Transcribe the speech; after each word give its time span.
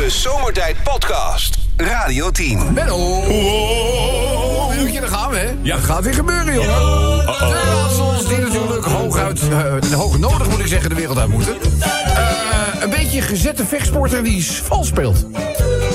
De 0.00 0.10
Zomertijd 0.10 0.76
Podcast. 0.82 1.58
Radio 1.76 2.30
10. 2.30 2.72
Menno! 2.72 2.96
Oh, 2.96 4.68
daar 5.00 5.08
gaan 5.08 5.30
we, 5.30 5.36
hè? 5.36 5.48
Ja. 5.62 5.76
Dat 5.76 5.84
gaat 5.84 6.04
weer 6.04 6.14
gebeuren, 6.14 6.54
jongen. 6.54 6.68
De 6.68 7.62
raadsels 7.64 8.26
die 8.28 8.38
natuurlijk 8.38 8.84
hooguit, 8.84 9.40
eh 9.50 9.92
hoog 9.92 10.18
nodig 10.18 10.48
moet 10.48 10.58
ik 10.58 10.66
zeggen, 10.66 10.88
de 10.88 10.94
wereld 10.94 11.18
uit 11.18 11.28
moeten. 11.28 11.56
Eh, 11.80 12.82
een 12.82 12.90
beetje 12.90 13.22
gezette 13.22 13.64
vechtsporter 13.66 14.24
die 14.24 14.46
vals 14.46 14.86
speelt. 14.86 15.26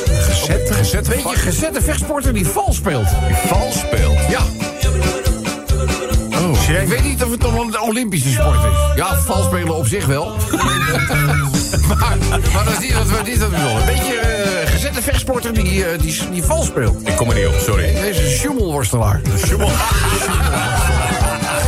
Gezet, 0.07 0.71
gezet, 0.71 1.07
Een 1.07 1.13
beetje 1.23 1.39
gezette 1.39 1.81
vechtsporter 1.81 2.33
die 2.33 2.47
vals 2.47 2.75
speelt. 2.75 3.07
vals 3.47 3.79
speelt. 3.79 4.19
Ja. 4.29 4.41
Ik 6.69 6.87
weet 6.87 7.03
niet 7.03 7.23
of 7.23 7.31
het 7.31 7.41
nog 7.41 7.59
een 7.59 7.79
Olympische 7.79 8.29
sport 8.29 8.55
is. 8.55 8.95
Ja, 8.95 9.19
vals 9.19 9.45
spelen 9.45 9.75
op 9.75 9.87
zich 9.87 10.05
wel. 10.05 10.25
maar, 11.87 12.17
maar 12.53 12.63
dat 12.63 12.73
is 12.73 12.79
niet 12.79 12.93
wat 12.93 13.09
we 13.09 13.21
dit. 13.23 13.41
Een 13.41 13.51
beetje 13.85 14.15
eh, 14.19 14.71
gezette 14.71 15.01
vechtsporter 15.01 15.53
die, 15.53 15.85
eh, 15.85 15.99
die, 15.99 16.29
die 16.31 16.43
vals 16.43 16.65
speelt. 16.65 17.07
ik 17.07 17.15
kom 17.15 17.29
er 17.29 17.35
niet 17.35 17.47
op, 17.47 17.59
sorry. 17.59 17.93
Deze 17.93 18.21
is 18.21 18.31
een 18.31 18.37
schummelworstelaar. 18.37 19.21
Sjoemel. 19.45 19.67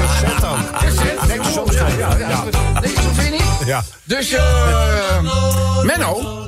Gezet 0.07 0.41
dan. 0.41 0.57
Gezet? 0.73 1.27
Nee, 1.27 1.39
soms 1.53 1.73
ja, 1.73 1.88
ja, 1.97 2.17
ja. 2.17 2.43
Nee, 2.81 2.93
soms 3.03 3.17
weer 3.17 3.31
niet. 3.31 3.66
Ja. 3.66 3.83
Dus, 4.03 4.31
eh 4.31 4.43
Menno, 5.83 6.47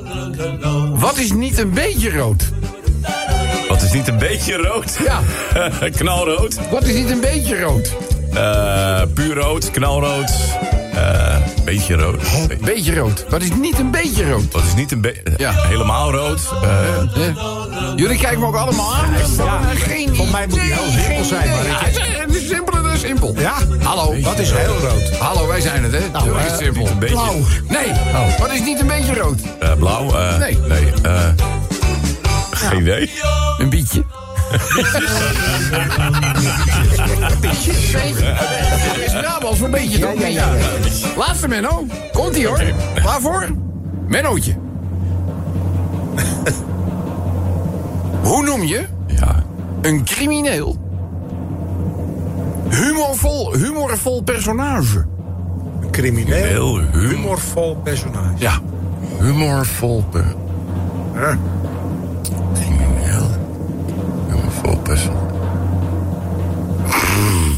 wat 0.94 1.18
is 1.18 1.32
niet 1.32 1.58
een 1.58 1.70
beetje 1.70 2.10
rood? 2.10 2.48
Wat 3.68 3.82
is 3.82 3.92
niet 3.92 4.08
een 4.08 4.18
beetje 4.18 4.56
rood? 4.56 4.98
Ja. 5.04 5.20
knalrood. 5.98 6.58
Wat 6.70 6.82
is 6.82 6.94
niet 6.94 7.10
een 7.10 7.20
beetje 7.20 7.60
rood? 7.60 8.09
Eh 8.34 9.00
puur 9.14 9.34
rood, 9.34 9.70
knalrood. 9.70 10.30
Eh 10.94 11.36
beetje 11.64 11.94
rood. 11.94 12.22
Beetje 12.60 12.94
rood. 12.94 13.24
Wat 13.28 13.42
is 13.42 13.48
niet 13.54 13.78
een 13.78 13.90
beetje 13.90 14.30
rood? 14.30 14.52
Wat 14.52 14.62
is 14.64 14.74
niet 14.74 14.92
een 14.92 15.00
beetje... 15.00 15.22
Ja. 15.36 15.52
Helemaal 15.52 16.10
rood. 16.12 16.40
Eh, 16.62 16.68
Eh, 17.26 17.92
Jullie 17.96 18.18
kijken 18.18 18.40
me 18.40 18.46
ook 18.46 18.56
allemaal 18.56 18.94
aan. 18.94 19.12
Ja, 19.36 19.60
geen 19.74 20.16
Voor 20.16 20.26
mij 20.28 20.46
moet 20.46 20.60
die 20.60 20.72
heel 20.72 20.90
simpel 21.02 21.24
zijn, 21.24 21.50
maar 21.50 21.64
ik- 21.64 21.96
Ja, 21.96 22.20
Het 22.20 22.34
is- 22.34 22.48
simpeler 22.48 22.82
dan 22.82 22.96
simpel. 22.96 23.34
Ja? 23.38 23.54
Hallo. 23.82 24.20
Wat 24.20 24.38
is 24.38 24.50
heel 24.52 24.78
rood? 24.78 25.16
Hallo, 25.18 25.46
wij 25.46 25.60
zijn 25.60 25.82
het, 25.82 25.92
hè? 25.92 26.00
Nou, 26.12 26.38
echt 26.38 26.58
simpel. 26.58 26.86
een 26.86 26.98
beetje. 26.98 27.14
Blauw. 27.14 27.36
Nee, 27.68 27.92
wat 28.38 28.52
is 28.52 28.60
niet 28.60 28.80
een 28.80 28.86
beetje 28.86 29.14
rood? 29.14 29.38
eh, 29.60 29.72
blauw. 29.78 30.14
eh, 30.14 30.38
Nee. 30.38 30.58
Nee. 30.68 30.92
eh, 31.02 31.28
geen 32.50 32.80
idee. 32.80 33.10
Een 33.58 33.68
bietje. 33.70 34.04
Beetje. 37.40 37.72
is 39.50 39.58
voor 39.58 39.64
een 39.66 39.70
beetje, 39.70 39.98
toch? 39.98 40.26
Ja, 40.28 40.48
Laatste 41.16 41.48
Menno. 41.48 41.86
Komt-ie, 42.12 42.46
hoor. 42.46 42.62
Waarvoor? 43.02 43.46
Mennootje. 44.06 44.54
Hoe 48.22 48.42
noem 48.44 48.62
je 48.62 48.86
Ja. 49.06 49.42
een 49.82 50.04
crimineel 50.04 50.78
humorvol, 52.68 53.52
humorvol 53.54 54.22
personage? 54.22 55.04
Crimineel. 55.90 56.44
Heel 56.44 56.78
humor. 56.78 57.08
Humorvol 57.08 57.76
personage. 57.82 58.34
Ja, 58.36 58.52
humorvol 59.20 60.04
per... 60.10 60.24
Huh? 61.14 61.34
Persoon. 64.90 65.28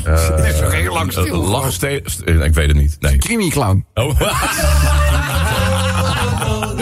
Dat 0.04 0.44
is 0.44 0.58
toch 0.60 0.72
heel 0.72 0.92
lang 0.92 1.12
Eh, 1.14 1.70
stil. 1.70 2.00
Eh, 2.24 2.44
Ik 2.44 2.54
weet 2.54 2.68
het 2.68 2.76
niet. 2.76 2.96
Nee. 3.00 3.16
Crimi-clown. 3.18 3.84
Oh. 3.94 4.20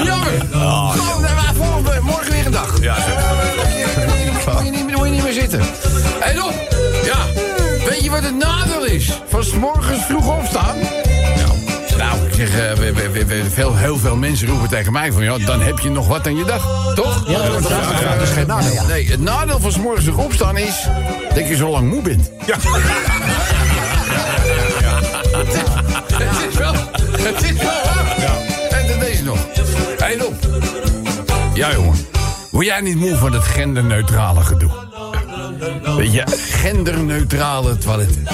Jammer. 0.05 0.33
Waren 0.53 1.55
voor- 1.55 1.99
morgen 2.03 2.31
weer 2.33 2.47
een 2.47 2.53
dag. 2.53 2.81
Ja. 2.81 2.97
Moet 4.55 4.65
je, 4.65 4.71
niet, 4.71 4.97
moet 4.97 5.05
je 5.07 5.11
niet 5.13 5.23
meer 5.23 5.33
zitten. 5.33 5.61
En 6.21 6.43
op. 6.43 6.55
Ja. 7.05 7.17
Weet 7.89 8.05
je 8.05 8.11
wat 8.11 8.23
het 8.23 8.35
nadeel 8.37 8.85
is? 8.85 9.21
Van 9.29 9.45
's 9.45 9.53
morgens 9.53 10.05
vroeg 10.05 10.37
opstaan. 10.39 10.77
Nou, 12.01 12.27
ik 12.27 12.35
zeg, 12.35 12.49
eh, 12.59 12.73
we, 12.73 12.93
we, 12.93 13.11
we- 13.11 13.25
we- 13.25 13.51
veel, 13.51 13.77
heel 13.77 13.99
veel 13.99 14.17
mensen 14.17 14.49
roepen 14.49 14.69
tegen 14.69 14.93
mij 14.93 15.13
van... 15.13 15.23
Ja, 15.23 15.39
dan 15.39 15.61
heb 15.61 15.79
je 15.79 15.91
nog 15.91 16.07
wat 16.07 16.27
aan 16.27 16.37
je 16.37 16.45
dag. 16.45 16.93
Toch? 16.95 17.25
Ja, 17.29 17.39
dat, 17.49 17.63
dat 17.63 18.23
is 18.23 18.31
geen 18.31 18.47
nadeel. 18.47 18.85
Nee, 18.87 19.11
het 19.11 19.21
nadeel 19.21 19.61
van 19.61 19.73
's 19.73 19.77
morgens 19.77 20.05
vroeg 20.05 20.25
opstaan 20.25 20.57
is... 20.57 20.87
dat 21.35 21.49
je 21.49 21.57
zo 21.57 21.71
lang 21.71 21.89
moe 21.91 22.03
bent. 22.03 22.31
Ja. 22.47 22.57
Het 26.21 26.49
is 26.51 26.57
wel, 26.57 26.73
het 27.11 27.43
is 27.45 27.53
wel 27.53 27.71
waar. 27.85 28.17
En 28.71 28.87
dan 28.89 28.99
deze 28.99 29.23
nog. 29.25 29.39
Hé, 29.99 30.25
op. 30.25 30.35
Ja, 31.55 31.73
jongen. 31.73 32.07
Word 32.51 32.67
jij 32.67 32.81
niet 32.81 32.97
moe 32.97 33.17
van 33.17 33.33
het 33.33 33.43
genderneutrale 33.45 34.41
gedoe? 34.41 34.71
Weet 35.97 36.13
je, 36.13 36.23
genderneutrale 36.51 37.79
toiletten. 37.79 38.27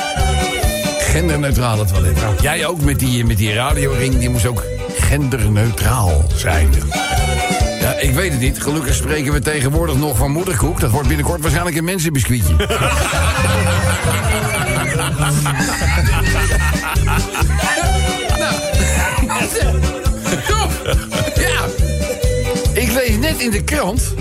Genderneutrale 1.17 1.85
toiletten. 1.85 2.35
Jij 2.41 2.67
ook 2.67 2.81
met 2.81 2.99
die, 2.99 3.25
met 3.25 3.37
die 3.37 3.55
radioring, 3.55 4.19
die 4.19 4.29
moest 4.29 4.47
ook 4.47 4.65
genderneutraal 4.99 6.25
zijn. 6.35 6.71
Ja, 7.81 7.93
ik 8.01 8.11
weet 8.11 8.31
het 8.31 8.41
niet. 8.41 8.63
Gelukkig 8.63 8.95
spreken 8.95 9.33
we 9.33 9.41
tegenwoordig 9.41 9.97
nog 9.97 10.17
van 10.17 10.31
moederkoek. 10.31 10.81
Dat 10.81 10.91
wordt 10.91 11.09
binnenkort 11.09 11.41
waarschijnlijk 11.41 11.77
een 11.77 11.85
mensenbiscuitje. 11.85 12.55
Ja. 21.37 21.65
Ik 22.73 22.93
lees 22.93 23.17
net 23.17 23.39
in 23.39 23.51
de 23.51 23.63
krant 23.65 24.15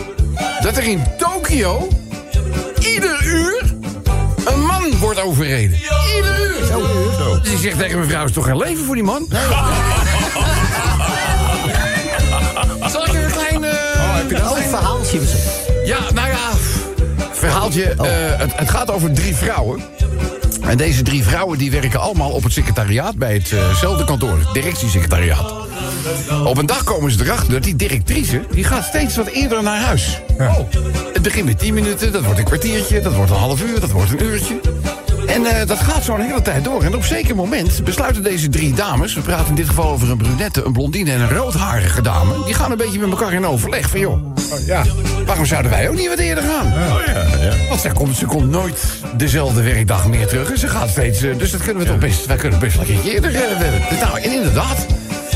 dat 0.62 0.78
er 0.78 0.84
in 0.84 1.04
Tokio 1.18 1.88
ieder 2.80 3.26
uur 3.26 3.55
overreden. 5.26 5.80
Ieder 6.16 6.40
uur. 6.40 6.66
Zo. 6.66 7.40
Dus 7.42 7.52
ik 7.52 7.58
zeg 7.58 7.74
tegen 7.76 7.98
mijn 7.98 8.10
vrouw, 8.10 8.26
is 8.26 8.32
toch 8.32 8.46
geen 8.46 8.58
leven 8.58 8.86
voor 8.86 8.96
die 8.96 9.04
man? 9.04 9.28
Zal 12.92 13.06
ik 13.08 13.14
een 13.14 13.32
klein... 13.32 13.64
eh, 13.64 13.72
Oh, 14.52 14.58
een 14.58 14.64
verhaaltje. 14.70 15.20
ja, 15.86 15.98
nou 16.14 16.28
ja, 16.28 16.50
verhaaltje. 17.32 17.84
eh, 17.84 18.40
het, 18.40 18.52
het 18.56 18.70
gaat 18.70 18.92
over 18.92 19.14
drie 19.14 19.36
vrouwen. 19.36 19.80
En 20.62 20.78
deze 20.78 21.02
drie 21.02 21.24
vrouwen 21.24 21.58
die 21.58 21.72
werken 21.72 22.00
allemaal 22.00 22.30
op 22.32 22.44
het 22.44 22.54
secretariaat... 22.54 23.16
bij 23.16 23.34
hetzelfde 23.34 24.06
kantoor, 24.06 24.38
het 24.40 24.54
directiesecretariaat. 24.54 25.54
Op 26.46 26.58
een 26.58 26.66
dag 26.66 26.84
komen 26.84 27.12
ze 27.12 27.24
erachter 27.26 27.52
dat 27.54 27.64
die 27.64 27.76
directrice... 27.76 28.42
die 28.52 28.64
gaat 28.64 28.84
steeds 28.86 29.16
wat 29.16 29.28
eerder 29.28 29.64
naar 29.64 29.82
huis. 29.82 30.20
Oh, 30.40 30.58
het 31.14 31.22
begint 31.22 31.46
met 31.46 31.60
10 31.60 31.74
minuten, 31.74 32.12
dat 32.12 32.24
wordt 32.24 32.40
een 32.40 32.46
kwartiertje... 32.46 33.02
dat 33.02 33.14
wordt 33.16 33.32
een 33.32 33.38
half 33.38 33.62
uur, 33.62 33.80
dat 33.80 33.92
wordt 33.92 34.12
een 34.12 34.24
uurtje. 34.24 34.60
En 35.28 35.46
eh, 35.46 35.68
dat 35.68 35.80
gaat 35.80 36.04
zo'n 36.04 36.20
hele 36.20 36.42
tijd 36.42 36.64
door. 36.64 36.82
En 36.84 36.88
op 36.94 37.02
een 37.02 37.08
zeker 37.08 37.36
moment 37.36 37.84
besluiten 37.84 38.24
deze 38.24 38.50
drie 38.50 38.74
dames... 38.74 39.14
we 39.14 39.22
praten 39.22 39.48
in 39.50 39.56
dit 39.56 39.68
geval 39.68 39.90
over 39.92 40.10
een 40.12 40.18
brunette, 40.18 40.66
een 40.66 40.74
blondine 40.74 41.12
en 41.12 41.22
een 41.22 41.30
roodharige 41.30 42.02
dame... 42.02 42.44
die 42.46 42.54
gaan 42.54 42.72
een 42.72 42.78
beetje 42.78 43.00
met 43.00 43.10
elkaar 43.10 43.34
in 43.34 43.46
overleg 43.46 43.90
van... 43.90 44.00
joh, 44.00 44.20
Ja. 44.66 44.84
Waarom 45.26 45.46
zouden 45.46 45.72
wij 45.72 45.90
ook 45.90 45.96
niet 45.96 46.08
wat 46.08 46.18
eerder 46.20 46.44
gaan? 46.44 46.66
Oh 46.68 46.98
ja, 47.06 47.44
ja. 47.46 47.54
Want 47.70 47.82
ze 47.82 47.90
komt, 47.94 48.16
ze 48.18 48.26
komt 48.26 48.50
nooit 48.50 48.80
dezelfde 49.18 49.62
werkdag 49.62 50.08
meer 50.08 50.28
terug. 50.28 50.52
En 50.52 50.60
ze 50.60 50.68
gaat 50.68 50.90
steeds. 50.90 51.22
eh, 51.22 51.38
dus 51.38 51.52
dat 51.52 51.62
kunnen 51.62 51.84
we 51.84 51.90
toch 51.90 52.00
best. 52.00 52.26
Wij 52.26 52.36
kunnen 52.38 52.60
best 52.60 52.76
wel 52.78 52.86
een 52.86 52.92
keertje 52.92 53.12
eerder. 53.14 53.32
we- 53.32 53.96
nou, 54.02 54.20
en 54.22 54.34
inderdaad. 54.34 54.86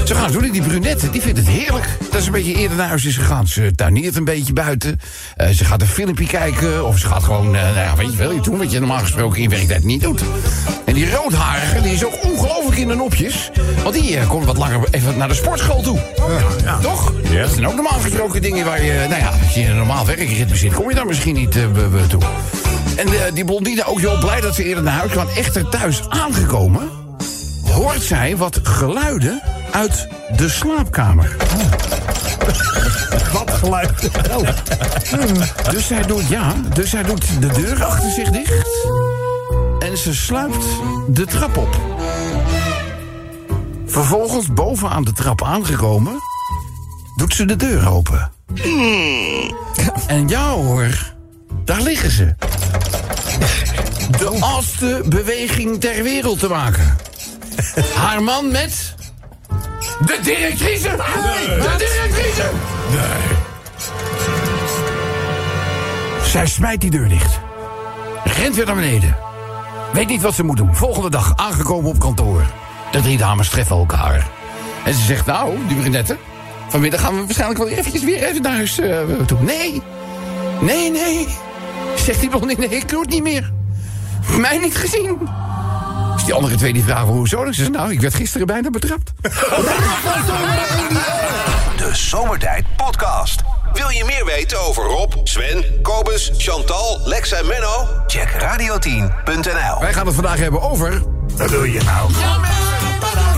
Ze 0.10 0.16
gaan 0.16 0.32
doen. 0.32 0.52
Die 0.52 0.62
brunette, 0.62 1.10
die 1.10 1.22
vindt 1.22 1.38
het 1.38 1.48
heerlijk. 1.48 1.98
Dat 2.12 2.22
ze 2.22 2.28
een 2.28 2.34
beetje 2.34 2.56
eerder 2.56 2.78
naar 2.78 2.88
huis 2.88 3.06
is 3.06 3.18
gegaan. 3.18 3.48
Ze 3.48 3.76
tuineert 3.76 4.16
een 4.16 4.24
beetje 4.24 4.54
buiten. 4.54 5.00
Eh, 5.36 5.50
ze 5.50 5.66
gaat 5.66 5.82
een 5.82 5.88
filmpje 5.88 6.26
kijken. 6.26 6.86
Of 6.86 6.98
ze 6.98 7.08
gaat 7.08 7.24
gewoon, 7.24 7.56
eh, 7.56 7.62
nou 7.62 7.76
ja, 7.76 7.96
weet 7.96 8.12
je 8.12 8.18
wel, 8.18 8.32
je 8.32 8.42
doen 8.42 8.58
wat 8.58 8.72
je 8.72 8.80
normaal 8.80 9.00
gesproken 9.00 9.42
in 9.42 9.50
werktijd 9.50 9.84
niet 9.84 10.02
doet. 10.02 10.22
En 10.86 10.94
die 10.94 11.12
roodharige, 11.12 11.82
die 11.82 11.94
is 11.94 12.06
ook 12.06 12.24
ongelooflijk 12.24 12.78
in 12.78 12.88
de 12.88 12.96
nopjes. 12.96 13.52
Want 13.84 13.96
die 13.96 14.18
eh, 14.18 14.30
komt 14.30 14.46
wat 14.46 14.58
langer 14.58 14.80
even 14.92 15.18
naar 15.18 15.28
de 15.28 15.34
sportschool 15.34 15.82
toe. 15.82 16.00
Toch? 16.82 17.14
Ja. 17.24 17.42
Dat 17.42 17.54
zijn 17.54 17.68
ook 17.68 17.76
normaal 17.76 18.00
gesproken 18.00 18.42
dingen 18.42 18.66
waar 18.66 18.84
je... 18.84 19.06
Nou 19.10 19.22
ja, 19.22 19.30
als 19.44 19.54
je 19.54 19.62
in 19.62 19.70
een 19.70 19.78
normaal 19.78 20.06
werkritme 20.06 20.56
zit, 20.56 20.74
kom 20.74 20.90
je 20.90 20.96
daar 20.96 21.06
misschien 21.06 21.36
niet 21.36 21.52
toe. 22.10 22.22
En 22.96 23.34
die 23.34 23.46
blondine 23.46 23.86
ook 23.86 24.00
heel 24.00 24.18
blij 24.18 24.42
dat 24.42 24.56
ze 24.56 24.64
eerder 24.64 24.84
naar 24.84 24.98
huis 24.98 25.12
kwam. 25.12 25.28
Echter 25.28 25.70
thuis 25.70 26.10
aangekomen, 26.10 26.90
hoort 27.72 28.02
zij 28.02 28.38
wat 28.38 28.60
geluiden 28.64 29.42
uit 29.72 30.08
de 30.36 30.50
slaapkamer. 30.50 31.36
Wat 33.34 33.52
geluid. 33.52 34.10
Oh. 34.32 34.48
Dus 35.72 35.88
zij 35.88 36.02
doet, 36.02 36.28
ja, 36.28 36.54
dus 36.74 36.90
zij 36.90 37.04
doet 37.04 37.42
de 37.42 37.48
deur 37.48 37.84
achter 37.84 38.12
zich 38.12 38.30
dicht. 38.30 38.88
En 39.80 39.98
ze 39.98 40.16
sluipt 40.16 40.66
de 41.08 41.26
trap 41.26 41.58
op. 41.58 41.80
Vervolgens 43.86 44.54
bovenaan 44.54 45.04
de 45.04 45.14
trap 45.14 45.44
aangekomen, 45.44 46.14
doet 47.16 47.34
ze 47.34 47.46
de 47.46 47.56
deur 47.56 47.90
open. 47.90 48.32
En 50.08 50.28
ja 50.28 50.50
hoor, 50.50 51.14
daar 51.66 51.82
liggen 51.82 52.12
ze. 52.12 52.36
De 54.18 54.38
oudste 54.40 55.04
beweging 55.06 55.80
ter 55.80 56.04
wereld 56.04 56.40
te 56.40 56.48
maken. 56.48 56.98
Haar 57.96 58.24
man 58.24 58.52
met... 58.52 58.98
De 60.06 60.20
directrice! 60.24 60.90
De 60.90 61.76
directrice! 61.78 62.50
Zij 66.24 66.48
smijt 66.48 66.82
die 66.82 66.92
deur 66.92 67.10
dicht. 67.10 67.40
Rent 68.24 68.56
weer 68.56 68.66
naar 68.66 68.76
beneden. 68.76 69.16
Weet 69.94 70.08
niet 70.08 70.22
wat 70.22 70.34
ze 70.34 70.44
moet 70.44 70.58
doen. 70.58 70.76
Volgende 70.76 71.10
dag 71.10 71.34
aangekomen 71.36 71.90
op 71.90 72.00
kantoor. 72.00 72.46
De 72.92 73.02
drie 73.02 73.18
dames 73.18 73.50
treffen 73.50 73.76
elkaar. 73.76 74.28
En 74.86 74.94
ze 74.94 75.02
zegt, 75.02 75.26
nou, 75.26 75.58
die 75.68 75.78
brunette... 75.78 76.18
vanmiddag 76.68 77.02
gaan 77.02 77.16
we 77.16 77.20
waarschijnlijk 77.20 77.60
wel 77.60 77.68
eventjes 77.68 78.04
weer 78.04 78.24
even 78.24 78.42
naar 78.42 78.56
huis 78.56 78.80
eh, 78.80 78.98
toe. 79.26 79.42
Nee, 79.42 79.82
nee, 80.62 80.92
nee. 80.92 81.28
Zegt 81.96 82.20
die 82.20 82.30
blondie, 82.30 82.58
nee, 82.58 82.70
ik 82.70 82.90
doe 82.90 83.02
het 83.02 83.10
niet 83.10 83.24
meer. 83.24 83.52
Mij 84.38 84.58
niet 84.58 84.76
gezien. 84.76 85.18
Dus 86.20 86.28
die 86.28 86.38
andere 86.38 86.56
twee 86.56 86.74
die 86.74 86.84
vragen, 86.84 87.08
hoezo? 87.08 87.44
Ik 87.44 87.54
zeg, 87.54 87.70
nou, 87.70 87.92
ik 87.92 88.02
werd 88.02 88.14
gisteren 88.14 88.48
bijna 88.48 88.70
betrapt. 88.70 89.12
De 91.78 91.90
Zomertijd 91.92 92.66
Podcast. 92.76 93.42
Wil 93.74 93.90
je 93.90 94.04
meer 94.06 94.26
weten 94.26 94.60
over 94.60 94.84
Rob, 94.84 95.14
Sven, 95.24 95.82
Kobus, 95.82 96.32
Chantal, 96.38 97.00
Lex 97.06 97.32
en 97.32 97.48
Menno? 97.48 97.88
Check 98.08 98.30
radio10.nl. 98.30 99.80
Wij 99.80 99.94
gaan 99.94 100.06
het 100.06 100.16
vandaag 100.16 100.38
hebben 100.38 100.62
over... 100.62 101.02
Wat 101.36 101.50
doe 101.50 101.72
je 101.72 101.84
nou? 101.84 102.12
Ja, 102.20 102.38
mensen, 102.38 103.29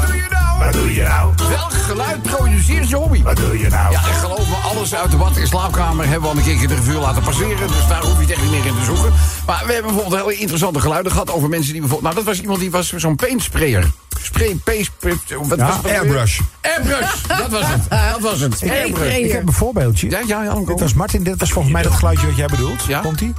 wat 0.71 0.81
doe 0.81 0.93
je 0.93 1.03
nou? 1.03 1.33
Welk 1.49 1.73
geluid 1.73 2.21
produceert 2.21 2.89
je 2.89 2.95
hobby? 2.95 3.23
Wat 3.23 3.35
doe 3.37 3.59
je 3.59 3.67
nou? 3.69 3.91
Ja, 3.91 3.99
en 4.07 4.13
geloof 4.13 4.47
me, 4.49 4.55
alles 4.55 4.95
uit 4.95 5.11
de 5.11 5.17
bad 5.17 5.37
en 5.37 5.47
slaapkamer 5.47 6.05
hebben 6.05 6.21
we 6.21 6.27
al 6.27 6.37
een 6.37 6.43
keertje 6.43 6.67
de 6.67 6.75
revue 6.75 6.99
laten 6.99 7.21
passeren. 7.23 7.67
Dus 7.67 7.87
daar 7.87 8.01
hoef 8.01 8.15
je 8.15 8.21
het 8.21 8.31
echt 8.31 8.41
niet 8.41 8.51
meer 8.51 8.65
in 8.65 8.75
te 8.75 8.83
zoeken. 8.85 9.13
Maar 9.45 9.63
we 9.65 9.73
hebben 9.73 9.91
bijvoorbeeld 9.93 10.21
hele 10.21 10.37
interessante 10.37 10.79
geluiden 10.79 11.11
gehad 11.11 11.31
over 11.31 11.49
mensen 11.49 11.71
die 11.71 11.81
bijvoorbeeld... 11.81 12.13
Nou, 12.13 12.25
dat 12.25 12.33
was 12.35 12.41
iemand 12.43 12.59
die 12.59 12.71
was 12.71 12.93
zo'n 12.95 13.15
paintsprayer. 13.15 13.91
Spray, 14.21 14.55
paste, 14.63 15.37
wat 15.47 15.57
Ja, 15.57 15.65
was 15.65 15.75
het 15.75 15.85
airbrush. 15.85 16.39
Airbrush, 16.61 17.11
dat 17.27 17.49
was 17.49 17.65
het. 17.65 17.89
Dat 18.11 18.21
was 18.21 18.39
het. 18.39 18.61
Airbrush. 18.69 19.15
Ik 19.17 19.31
heb 19.31 19.47
een 19.47 19.53
voorbeeldje. 19.53 20.09
Ja, 20.09 20.19
ja, 20.27 20.43
ja. 20.43 20.53
Dit 20.65 20.79
was 20.79 20.93
Martin, 20.93 21.23
dit 21.23 21.39
was 21.39 21.51
volgens 21.51 21.73
mij 21.73 21.83
dat 21.83 21.93
geluidje 21.93 22.27
wat 22.27 22.35
jij 22.35 22.47
bedoelt. 22.47 22.83
Ja. 22.83 22.99
Komt 22.99 23.21
ie? 23.21 23.33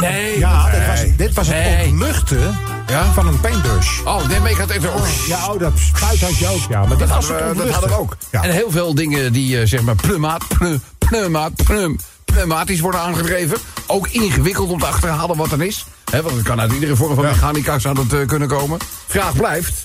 Nee. 0.00 0.38
Ja, 0.38 0.70
dit 0.70 0.86
was, 0.86 1.16
dit 1.16 1.34
was 1.34 1.46
het 1.46 1.56
Nee. 1.56 1.88
ontluchten 1.88 2.58
Ja? 2.86 3.12
van 3.12 3.26
een 3.26 3.40
paintbrush. 3.40 4.00
Oh, 4.04 4.26
nee, 4.28 4.40
maar 4.40 4.50
ik 4.50 4.56
had 4.56 4.70
even... 4.70 4.94
Oh, 4.94 5.06
Ja, 5.26 5.52
oh, 5.52 5.60
dat 5.60 5.72
spuit 5.78 6.20
had 6.20 6.36
je 6.38 6.48
ook. 6.48 6.60
Ja, 6.68 6.84
maar 6.86 6.98
Dat 6.98 7.08
was 7.08 7.28
hadden, 7.28 7.36
we, 7.36 7.40
dat 7.42 7.48
ontluchten. 7.48 7.72
hadden 7.72 7.90
we 7.90 7.96
ook. 7.96 8.16
Ja. 8.30 8.42
En 8.42 8.50
heel 8.50 8.70
veel 8.70 8.94
dingen 8.94 9.32
die 9.32 9.60
eh, 9.60 9.66
zeg 9.66 9.80
maar 9.82 9.94
pneumaat, 9.94 10.48
pneu, 10.48 10.78
pneumaat, 10.98 11.54
pneum, 11.64 11.96
pneumatisch 12.24 12.80
worden 12.80 13.00
aangedreven. 13.00 13.58
Ook 13.86 14.08
ingewikkeld 14.08 14.70
om 14.70 14.78
te 14.78 14.86
achterhalen 14.86 15.36
wat 15.36 15.52
er 15.52 15.62
is. 15.62 15.86
Hè, 16.10 16.22
want 16.22 16.34
het 16.36 16.44
kan 16.44 16.60
uit 16.60 16.72
iedere 16.72 16.96
vorm 16.96 17.14
van 17.14 17.24
mechanica 17.24 17.78
zou 17.78 17.94
dat 17.94 18.20
eh, 18.20 18.26
kunnen 18.26 18.48
komen. 18.48 18.78
Vraag 19.06 19.32
blijft. 19.36 19.80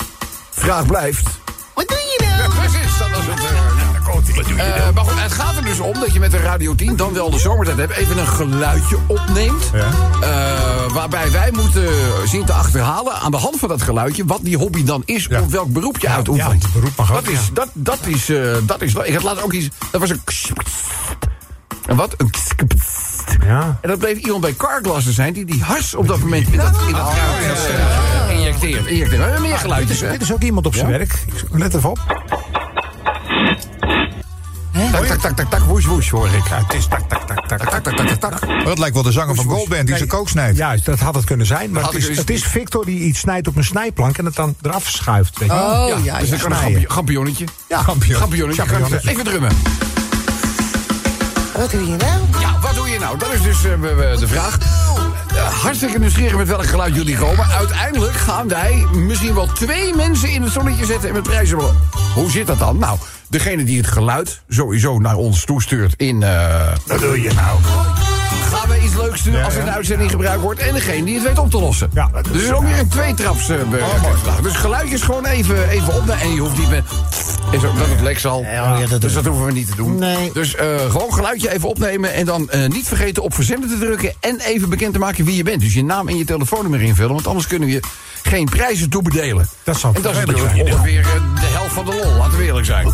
Vraag 0.52 0.86
blijft. 0.86 1.28
Wat 1.74 1.88
doe 1.88 1.98
je 1.98 2.24
nou? 2.38 2.50
precies, 2.60 2.98
dat 2.98 3.10
was 3.10 3.26
het. 3.26 3.40
eh, 3.52 3.61
eh, 4.30 4.90
maar 4.94 5.04
goed, 5.06 5.22
het 5.22 5.32
gaat 5.32 5.56
er 5.56 5.64
dus 5.64 5.80
om 5.80 5.94
dat 5.94 6.14
je 6.14 6.20
met 6.20 6.32
de 6.32 6.38
Radio 6.38 6.76
10, 6.76 6.96
dan 6.96 7.14
wel 7.14 7.30
de 7.30 7.40
zomertijd 7.40 7.78
hebt, 7.78 7.94
even 7.94 8.18
een 8.18 8.28
geluidje 8.28 8.98
opneemt. 9.08 9.64
Ja. 9.74 9.90
Eh, 10.22 10.94
waarbij 10.94 11.32
wij 11.32 11.50
moeten 11.52 11.90
zien 12.26 12.46
te 12.46 12.54
achterhalen 12.54 13.14
aan 13.14 13.32
de 13.32 13.38
hand 13.38 13.60
van 13.60 13.70
dat 13.70 13.82
geluidje 13.82 14.26
wat 14.26 14.40
die 14.44 14.58
hobby 14.58 14.84
dan 14.84 15.04
is, 15.06 15.26
Ja. 15.30 15.42
of 15.42 15.52
welk 15.52 15.74
beroep 15.74 15.98
je 15.98 16.08
Ja, 16.08 16.16
uitoefent. 16.16 16.64
ja, 16.64 16.70
beroep 16.74 16.96
mag 16.98 17.14
ook, 17.16 17.24
dat 17.26 17.34
is, 17.34 17.50
dat, 17.54 17.68
dat 17.74 18.00
is, 18.06 18.30
eh, 18.30 18.56
dat 18.64 18.82
is, 18.82 18.94
ik 18.94 19.14
had 19.14 19.24
laatst 19.24 19.44
ook 19.44 19.54
iets, 19.54 19.68
dat 19.92 20.02
was 20.02 20.10
een 20.10 20.22
en 21.86 21.96
wat? 21.96 22.14
Een 22.18 22.30
Ja. 23.46 23.78
en 23.82 23.90
dat 23.90 24.00
bleef 24.00 24.18
iemand 24.18 24.42
bij 24.42 24.54
carglassen 24.56 25.14
zijn 25.14 25.34
die 25.34 25.46
die 25.46 25.64
hars 25.64 25.96
op 25.96 26.08
dat 26.08 26.20
moment 26.20 26.48
in 26.48 26.58
dat, 26.58 26.78
in 26.88 26.94
dat 26.94 27.10
eh, 27.10 28.36
injecteert. 28.38 28.86
injecteert. 28.86 29.10
We 29.10 29.16
hebben 29.24 29.42
meer 29.42 29.58
geluidjes? 29.58 30.00
Dit 30.00 30.22
is 30.22 30.34
ook 30.34 30.42
iemand 30.42 30.66
op 30.66 30.76
zijn 30.76 30.88
werk. 30.88 31.24
Let 31.52 31.76
even 31.76 31.90
op. 31.90 32.00
Tak, 34.92 35.06
tak, 35.06 35.20
tak, 35.22 35.36
tak, 35.36 35.50
tak, 35.50 35.60
woes, 35.64 35.86
woes, 35.86 36.10
hoor 36.10 36.28
ik. 36.28 36.48
Ja, 36.48 36.58
het 36.66 36.74
is 36.74 36.88
tak, 36.88 37.02
tak, 37.10 37.28
tak, 37.28 37.48
tak. 37.48 37.60
Tak, 37.60 37.70
tak, 37.84 37.96
tak, 37.96 38.08
tak, 38.08 38.32
tak. 38.40 38.66
Dat 38.66 38.78
lijkt 38.80 38.94
wel 38.94 39.04
de 39.04 39.12
zanger 39.12 39.36
van 39.36 39.46
Goldband 39.46 39.88
die 39.88 39.96
zijn 39.98 40.10
kook 40.10 40.30
snijdt. 40.30 40.58
Juist, 40.58 40.86
dat 40.86 41.00
had 41.00 41.16
het 41.16 41.26
kunnen 41.26 41.46
zijn. 41.46 41.72
Maar 41.72 41.84
het 41.84 41.94
is, 41.94 42.08
ik- 42.08 42.16
het 42.18 42.30
is 42.30 42.44
Victor 42.44 42.86
die 42.86 43.00
iets 43.00 43.20
snijdt 43.20 43.48
op 43.48 43.56
een 43.56 43.64
snijplank 43.64 44.18
en 44.18 44.26
het 44.26 44.36
dan 44.36 44.56
eraf 44.62 44.90
schuift. 44.90 45.38
Weet 45.40 45.50
je? 45.50 45.56
Oh, 45.56 46.04
Ja, 46.04 46.20
dus 46.20 46.30
ik 46.30 46.40
kan 46.40 46.52
een 46.52 46.86
champignonnetje. 46.88 47.46
Ja, 47.70 47.82
kampioen. 47.84 48.16
Champignonnetje. 48.18 49.10
Even 49.10 49.24
drummen. 49.24 49.52
Wat 51.58 51.72
doe 51.72 51.82
je 51.90 51.96
nou? 51.96 52.20
Ja, 52.40 52.60
wat 52.62 52.76
doe 52.76 52.90
je 52.90 53.00
nou? 53.00 53.18
Dat 53.18 53.34
is 53.34 53.42
dus 53.42 53.56
eh, 53.64 53.72
de 54.20 54.28
vraag. 54.28 54.58
Eh, 55.36 55.44
hartstikke 55.62 56.00
nieuwsgierig 56.00 56.36
met 56.38 56.48
welk 56.48 56.66
geluid 56.66 56.96
jullie 56.96 57.18
komen. 57.18 57.46
Uiteindelijk 57.48 58.14
gaan 58.16 58.48
wij 58.48 58.86
misschien 58.94 59.34
wel 59.34 59.48
twee 59.48 59.96
mensen 59.96 60.30
in 60.30 60.42
het 60.42 60.52
zonnetje 60.52 60.86
zetten 60.86 61.08
en 61.10 61.14
met 61.16 61.24
prijzen. 61.24 61.58
Hoe 62.14 62.32
zit 62.32 62.48
dat 62.48 62.60
dan? 62.60 62.78
Nou, 62.78 62.98
degene 63.32 63.64
die 63.64 63.78
het 63.78 63.88
geluid 63.88 64.42
sowieso 64.50 65.00
naar 65.00 65.16
ons 65.16 65.46
toestuurt 65.46 65.94
in... 65.98 66.24
eh, 66.24 66.72
Wat 66.86 67.00
doe 67.00 67.22
je 67.22 67.34
nou? 67.34 67.60
Gaan 68.54 68.70
we 68.70 68.80
iets 68.84 68.96
leuks 68.96 69.24
doen 69.24 69.44
als 69.44 69.54
er 69.54 69.60
in 69.60 69.66
de 69.66 69.72
uitzending 69.72 70.10
gebruikt 70.12 70.42
wordt. 70.42 70.60
En 70.60 70.74
degene 70.74 71.06
die 71.06 71.16
het 71.16 71.24
weet 71.24 71.38
op 71.40 71.50
te 71.52 71.60
lossen. 71.60 71.90
Ja. 71.94 72.10
dus 72.22 72.32
er 72.42 72.44
is 72.44 72.52
ook 72.52 72.64
weer 72.64 72.80
een 72.80 72.88
tweetraps. 72.88 73.50
eh, 73.50 73.58
be- 73.70 73.84
vandaag. 74.14 74.42
dus 74.42 74.54
geluidjes 74.56 75.02
gewoon 75.02 75.26
even, 75.26 75.70
even 75.70 75.94
op. 75.96 76.10
En 76.10 76.34
je 76.34 76.40
hoeft 76.40 76.58
niet 76.58 76.70
met... 76.70 76.84
Is 77.52 77.64
ook, 77.64 77.78
dat 77.78 77.88
het 77.90 78.02
lek 78.02 78.20
zal. 78.20 78.42
ja, 78.44 78.86
dat 78.86 79.02
dus 79.02 79.14
dat 79.14 79.26
hoeven 79.26 79.46
we 79.46 79.52
niet 79.52 79.68
te 79.70 79.76
doen. 79.76 79.96
Nee. 80.00 80.32
Dus 80.34 80.56
eh, 80.56 80.66
gewoon 80.90 81.14
geluidje 81.14 81.52
even 81.52 81.70
opnemen. 81.70 82.14
En 82.14 82.26
dan 82.26 82.50
eh, 82.50 82.68
niet 82.70 82.88
vergeten 82.88 83.24
op 83.24 83.34
verzenden 83.34 83.70
te 83.70 83.78
drukken. 83.78 84.14
En 84.20 84.40
even 84.40 84.70
bekend 84.70 84.94
te 84.94 85.00
maken 85.00 85.26
wie 85.26 85.36
je 85.36 85.44
bent. 85.44 85.62
Dus 85.62 85.74
je 85.74 85.84
naam 85.84 86.08
en 86.08 86.18
je 86.18 86.26
telefoonnummer 86.26 86.82
invullen. 86.82 87.14
Want 87.14 87.28
anders 87.28 87.48
kunnen 87.48 87.68
we 87.68 87.74
je 87.74 87.80
geen 88.24 88.46
prijzen 88.46 88.90
toebedelen. 88.90 89.48
Dat 89.64 89.78
zou 89.80 89.96
En 89.96 90.02
dat 90.02 90.12
is 90.12 90.18
natuurlijk 90.26 90.56
zijn. 90.56 90.74
ongeveer 90.74 91.04
de 91.36 91.46
helft 91.46 91.74
van 91.74 91.86
de 91.86 91.92
lol. 92.04 92.14
Laten 92.18 92.38
we 92.38 92.44
eerlijk 92.44 92.66
zijn. 92.66 92.92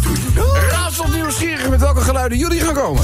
Raadsel 0.72 1.08
nieuwsgierig 1.08 1.70
met 1.70 1.80
welke 1.80 2.02
geluiden 2.02 2.38
jullie 2.38 2.60
gaan 2.62 2.74
komen. 2.74 3.04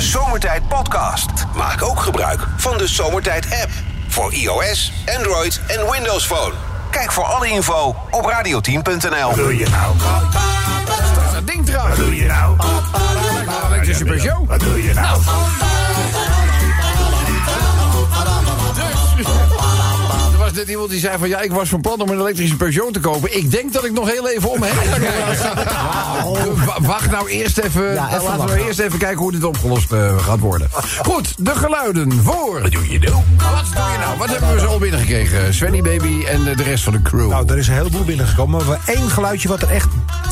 De 0.00 0.06
Zomertijd 0.06 0.68
Podcast. 0.68 1.30
Maak 1.54 1.82
ook 1.82 2.00
gebruik 2.00 2.46
van 2.56 2.78
de 2.78 2.88
Zomertijd 2.88 3.44
app. 3.62 3.70
Voor 4.08 4.32
iOS, 4.32 4.92
Android 5.16 5.60
en 5.66 5.90
Windows 5.90 6.26
Phone. 6.26 6.52
Kijk 6.90 7.12
voor 7.12 7.24
alle 7.24 7.48
info 7.48 7.96
op 8.10 8.32
radio10.nl. 8.32 9.26
Wat 9.26 9.34
doe 9.34 9.56
je 9.56 9.68
nou? 9.68 9.96
Dat 10.86 11.24
is 11.24 11.32
dat 11.32 11.46
ding 11.46 11.66
trouwens. 11.66 11.96
Wat 11.98 12.06
doe 12.06 12.16
je 12.16 12.26
nou? 12.26 12.56
Peugeot. 14.04 14.48
Wat 14.48 14.60
doe 14.60 14.82
je 14.82 14.94
nou? 14.94 15.20
Net 20.60 20.68
iemand 20.68 20.90
die 20.90 21.00
zei 21.00 21.18
van... 21.18 21.28
ja, 21.28 21.40
ik 21.40 21.52
was 21.52 21.68
van 21.68 21.80
plan 21.80 22.00
om 22.00 22.08
een 22.08 22.18
elektrische 22.18 22.56
Peugeot 22.56 22.92
te 22.92 23.00
kopen. 23.00 23.36
Ik 23.36 23.50
denk 23.50 23.72
dat 23.72 23.84
ik 23.84 23.92
nog 23.92 24.10
heel 24.10 24.28
even 24.28 24.50
om 24.50 24.60
me 24.60 24.66
heen 24.66 24.92
ga 24.92 24.98
kijken. 24.98 25.64
Wa- 26.66 26.80
Wacht 26.80 27.10
nou 27.10 27.28
eerst 27.28 27.58
even. 27.58 27.92
Ja, 27.92 28.08
even 28.08 28.22
laten 28.22 28.46
we 28.56 28.64
eerst 28.66 28.78
even 28.78 28.98
kijken 28.98 29.18
hoe 29.18 29.32
dit 29.32 29.44
opgelost 29.44 29.92
eh, 29.92 30.18
gaat 30.18 30.38
worden. 30.38 30.68
Goed, 31.02 31.34
de 31.38 31.54
geluiden 31.54 32.12
voor... 32.12 32.62
Wat 32.62 32.72
doe 32.72 32.92
je 32.92 32.98
nou? 32.98 33.14
Wat 33.36 33.64
doe 33.74 33.92
je 33.92 33.98
nou? 33.98 34.18
Wat 34.18 34.28
hebben 34.28 34.54
we 34.54 34.60
zo 34.60 34.66
al 34.66 34.78
binnengekregen? 34.78 35.54
Svenny 35.54 35.80
Baby 35.82 36.24
en 36.24 36.42
de 36.42 36.62
rest 36.62 36.84
van 36.84 36.92
de 36.92 37.02
crew. 37.02 37.30
Nou, 37.30 37.48
er 37.48 37.58
is 37.58 37.68
een 37.68 37.74
heleboel 37.74 38.04
binnengekomen. 38.04 38.66
Maar 38.66 38.78
we 38.84 38.92
één 38.92 39.10
geluidje 39.10 39.48
wat 39.48 39.62
er 39.62 39.70
echt 39.70 39.88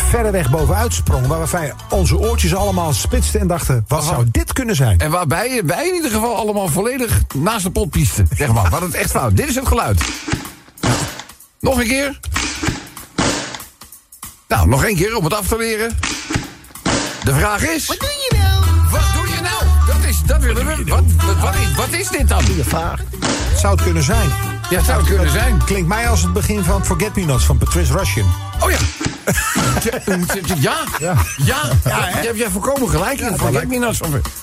verreweg 0.09 0.51
bovenuit 0.51 0.95
sprong. 0.95 1.27
Waar 1.27 1.49
wij 1.51 1.73
onze 1.91 2.19
oortjes 2.19 2.55
allemaal 2.55 2.93
spitsten 2.93 3.41
en 3.41 3.47
dachten... 3.47 3.85
wat 3.89 4.01
Aha. 4.01 4.09
zou 4.09 4.27
dit 4.31 4.53
kunnen 4.53 4.77
zijn? 4.77 4.99
En 5.01 5.11
waarbij 5.11 5.63
wij 5.65 5.89
in 5.89 5.95
ieder 5.95 6.11
geval 6.11 6.37
allemaal 6.37 6.69
volledig 6.69 7.21
naast 7.35 7.65
de 7.65 7.71
pot 7.71 7.91
piesten. 7.91 8.29
Zeg 8.37 8.53
maar, 8.53 8.71
wat 8.71 8.81
het 8.81 8.95
echt 8.95 9.11
fout. 9.11 9.37
Dit 9.37 9.49
is 9.49 9.55
het 9.55 9.67
geluid. 9.69 10.01
Nog 11.61 11.79
een 11.79 11.87
keer. 11.87 12.19
Nou, 14.49 14.69
nog 14.69 14.85
één 14.85 14.97
keer 14.97 15.17
om 15.17 15.25
het 15.25 15.35
af 15.35 15.47
te 15.47 15.57
leren. 15.57 15.99
De 17.25 17.35
vraag 17.35 17.63
is... 17.63 17.87
Wat 17.87 17.99
doe 17.99 18.09
je 18.09 18.37
nou? 18.37 18.91
Wat 18.91 19.15
doe 19.15 19.35
je 19.35 19.41
nou? 19.41 19.65
Dat 19.87 20.09
is... 20.09 20.23
Dat 20.27 20.43
willen 20.43 20.67
we... 20.67 20.85
Wat, 20.85 21.03
wat, 21.27 21.37
wat, 21.37 21.55
is, 21.55 21.75
wat 21.75 21.93
is 21.93 22.09
dit 22.09 22.29
dan? 22.29 22.43
Vraag. 22.61 23.01
Zou 23.57 23.75
het 23.75 23.83
kunnen 23.83 24.03
zijn? 24.03 24.29
Ja, 24.71 24.77
het 24.77 24.87
zou 24.87 24.99
het 24.99 25.09
kunnen 25.09 25.31
zijn. 25.31 25.65
Klinkt 25.65 25.89
mij 25.89 26.09
als 26.09 26.23
het 26.23 26.33
begin 26.33 26.65
van 26.65 26.85
Forget 26.85 27.17
Me 27.17 27.25
Not 27.25 27.45
van 27.45 27.59
Patrice 27.59 27.93
Russian. 27.93 28.33
Oh 28.61 28.71
ja. 28.71 28.79
Ja, 30.61 30.77
ja, 30.99 31.15
ja. 31.37 31.57
Daar 31.83 32.23
heb 32.23 32.37
jij 32.37 32.49
voorkomen 32.51 32.89
gelijk 32.89 33.21
in. 33.21 33.39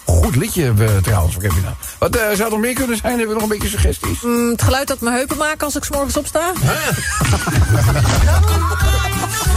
Goed 0.05 0.35
liedje 0.35 0.73
eh, 0.79 0.85
trouwens, 1.01 1.33
Forget 1.33 1.53
Me 1.53 1.61
Not. 1.61 1.73
Wat 1.99 2.15
eh, 2.15 2.23
zou 2.33 2.53
er 2.53 2.59
meer 2.59 2.73
kunnen 2.73 2.97
zijn? 2.97 3.17
Hebben 3.17 3.27
we 3.27 3.33
nog 3.41 3.43
een 3.43 3.49
beetje 3.57 3.69
suggesties? 3.69 4.21
Mm, 4.21 4.49
Het 4.51 4.61
geluid 4.61 4.87
dat 4.87 4.99
mijn 4.99 5.15
heupen 5.15 5.37
maken 5.37 5.65
als 5.65 5.75
ik 5.75 5.83
's 5.83 5.89
morgens 5.89 6.17
opsta. 6.17 6.51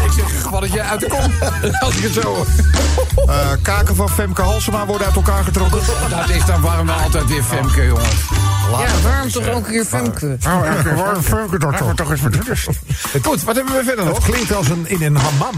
Ik 0.08 0.14
zeg 0.14 0.42
gewoon 0.42 0.60
dat 0.60 0.72
jij 0.72 0.82
uit 0.84 1.00
de 1.00 1.06
kom. 1.06 1.32
Als 1.84 1.96
ik 1.96 2.02
het 2.02 2.12
zo 2.12 2.20
hoor. 2.20 2.46
Eh, 3.28 3.48
kaken 3.62 3.94
van 3.96 4.08
Femke 4.08 4.42
Halsema 4.42 4.86
worden 4.86 5.06
uit 5.06 5.16
elkaar 5.16 5.44
getrokken. 5.44 5.80
Dat 6.10 6.28
is 6.28 6.44
dan 6.44 6.60
waarom 6.60 6.86
nou 6.86 7.02
altijd 7.02 7.26
weer 7.28 7.42
Femke, 7.42 7.84
jongens. 7.86 8.14
Ja, 8.70 9.08
waarom 9.08 9.30
toch 9.30 9.48
ook 9.48 9.66
een 9.66 9.72
keer 9.72 9.84
Femke? 9.84 10.36
Waarom 10.94 11.22
Femke 11.22 11.58
dat 11.58 11.76
toch? 11.76 11.94
toch 11.94 12.10
eens 12.10 12.20
met 12.20 12.36
rust. 12.46 12.68
Goed, 13.22 13.42
wat 13.42 13.56
hebben 13.56 13.74
we 13.74 13.82
verder 13.84 14.04
Het 14.04 14.14
nog? 14.14 14.24
klinkt 14.24 14.54
als 14.54 14.68
een, 14.68 14.88
in 14.88 15.02
een 15.02 15.16
hammam. 15.16 15.54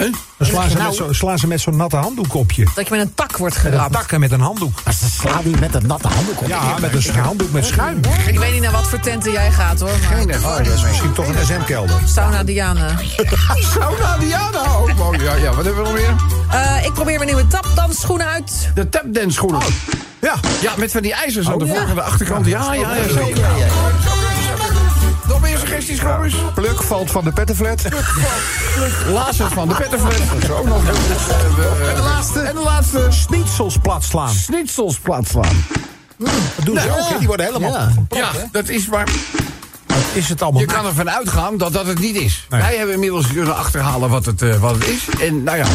Huh? 0.00 0.12
Dan 0.36 0.46
slaan 0.46 0.68
ze, 0.70 0.74
Nou. 0.76 0.86
met 0.88 0.96
zo, 0.96 1.12
slaan 1.12 1.38
ze 1.38 1.46
met 1.46 1.60
zo'n 1.60 1.76
natte 1.76 1.96
handdoek 1.96 2.34
op 2.34 2.52
je. 2.52 2.64
Dat 2.74 2.88
je 2.88 2.94
met 2.96 3.00
een 3.00 3.14
tak 3.14 3.36
wordt 3.36 3.56
geramd. 3.56 3.92
Takken 3.92 4.20
met 4.20 4.32
een 4.32 4.40
handdoek. 4.40 4.82
Sla 5.20 5.40
die 5.42 5.56
met 5.58 5.74
een 5.74 5.86
natte 5.86 6.08
handdoek 6.08 6.40
op. 6.40 6.46
Ja, 6.48 6.74
met 6.80 7.06
een 7.08 7.14
handdoek 7.18 7.52
met 7.52 7.66
schuim. 7.66 8.00
Ik 8.26 8.38
weet 8.38 8.52
niet 8.52 8.62
naar 8.62 8.72
wat 8.72 8.86
voor 8.88 9.00
tenten 9.00 9.32
jij 9.32 9.50
gaat 9.52 9.80
hoor. 9.80 9.88
Maar 10.08 10.18
Geen 10.18 10.30
ervaring. 10.30 10.68
Dat 10.68 10.76
is 10.76 10.82
misschien 10.84 11.12
toch 11.12 11.28
een 11.28 11.44
SM-kelder. 11.46 11.96
sauna 12.04 12.42
Diana. 12.44 12.86
Sauna 13.74 14.16
Diana 14.18 14.66
ook. 14.76 14.90
Oh, 15.00 15.14
ja, 15.14 15.34
ja, 15.34 15.54
wat 15.54 15.64
hebben 15.64 15.82
we 15.82 15.88
nog 15.90 15.92
meer? 15.98 16.14
Eh, 16.50 16.84
ik 16.84 16.92
probeer 16.92 17.14
mijn 17.18 17.26
nieuwe 17.26 17.46
tapdansschoenen 17.46 18.26
uit. 18.26 18.70
De 18.74 18.88
tapdance 18.88 19.30
schoenen. 19.30 19.60
Ja. 20.20 20.34
Ja, 20.60 20.72
met 20.76 20.90
van 20.92 21.02
die 21.02 21.14
ijzers 21.14 21.48
aan 21.48 21.58
de 21.58 21.64
ja. 21.64 21.74
voor- 21.74 21.88
en 21.88 21.94
de 21.94 22.02
achterkant. 22.02 22.46
Ja, 22.46 22.74
ja, 22.74 22.94
ja, 22.96 23.08
zeker. 23.12 23.44
Nog 25.40 25.48
meer 25.48 25.58
suggesties, 25.58 26.00
Gommers? 26.00 26.34
Pluk 26.54 26.82
valt 26.82 27.10
van 27.10 27.24
de 27.24 27.32
pettenflat. 27.32 27.82
Laatste 29.12 29.48
van 29.48 29.68
de 29.68 29.74
pettenfles. 29.74 30.16
Dat 30.28 30.42
is 30.42 30.50
ook 30.50 30.66
nog. 30.66 30.82
Eh, 30.84 31.88
En 31.88 31.94
de 31.94 32.02
laatste. 32.02 32.40
En 32.40 32.54
de 32.54 32.60
laatste. 32.60 33.06
Schnitzels 33.08 33.76
plat 33.82 34.04
slaan. 34.04 34.34
Schnitzels 34.34 34.98
plat 34.98 35.28
slaan. 35.28 35.64
Dat 36.18 36.64
doen 36.64 36.78
ze 36.78 36.90
ook, 36.90 37.08
hè? 37.08 37.18
Die 37.18 37.26
worden 37.26 37.46
helemaal... 37.46 37.72
Ja. 37.72 37.90
Ja, 38.08 38.30
dat 38.52 38.68
is 38.68 38.86
waar. 38.86 39.08
Is 40.12 40.28
het 40.28 40.42
allemaal... 40.42 40.60
Je 40.60 40.66
kan 40.66 40.86
ervan 40.86 41.10
uitgaan 41.10 41.56
dat 41.56 41.72
dat 41.72 41.86
het 41.86 41.98
niet 41.98 42.16
is. 42.16 42.46
Nee. 42.50 42.60
Wij 42.60 42.76
hebben 42.76 42.94
inmiddels 42.94 43.26
kunnen 43.26 43.56
achterhalen 43.56 44.08
wat 44.10 44.26
het, 44.26 44.42
eh, 44.42 44.56
wat 44.56 44.74
het 44.74 44.86
is. 44.88 45.08
En 45.20 45.42
nou 45.42 45.56
ja, 45.58 45.66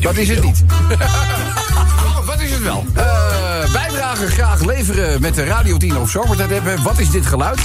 dat 0.00 0.16
is 0.16 0.28
het 0.28 0.42
niet. 0.42 0.62
Oh, 2.04 2.26
wat 2.26 2.40
is 2.40 2.50
het 2.50 2.62
wel? 2.62 2.84
Eh 2.94 3.39
bijdragen 3.72 4.28
graag 4.28 4.64
leveren 4.64 5.20
met 5.20 5.34
de 5.34 5.44
Radio 5.44 5.76
10 5.76 5.96
of 5.96 6.10
Zomertijd 6.10 6.50
hebben. 6.50 6.82
Wat 6.82 6.98
is 6.98 7.10
dit 7.10 7.26
geluid? 7.26 7.58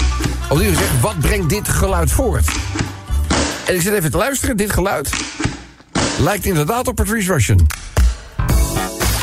Of 0.50 0.58
liever 0.58 0.78
gezegd, 0.78 1.02
wat 1.02 1.20
brengt 1.20 1.50
dit 1.50 1.68
geluid 1.68 2.12
voort? 2.12 2.48
En 3.66 3.76
ik 3.76 3.82
zit 3.82 3.94
even 3.94 4.12
te 4.12 4.18
luisteren. 4.18 4.58
Dit 4.58 4.74
geluid 4.74 5.10
lijkt 6.20 6.46
inderdaad 6.46 6.88
op 6.88 6.96
Patrice 6.96 7.34
Russian. 7.34 7.68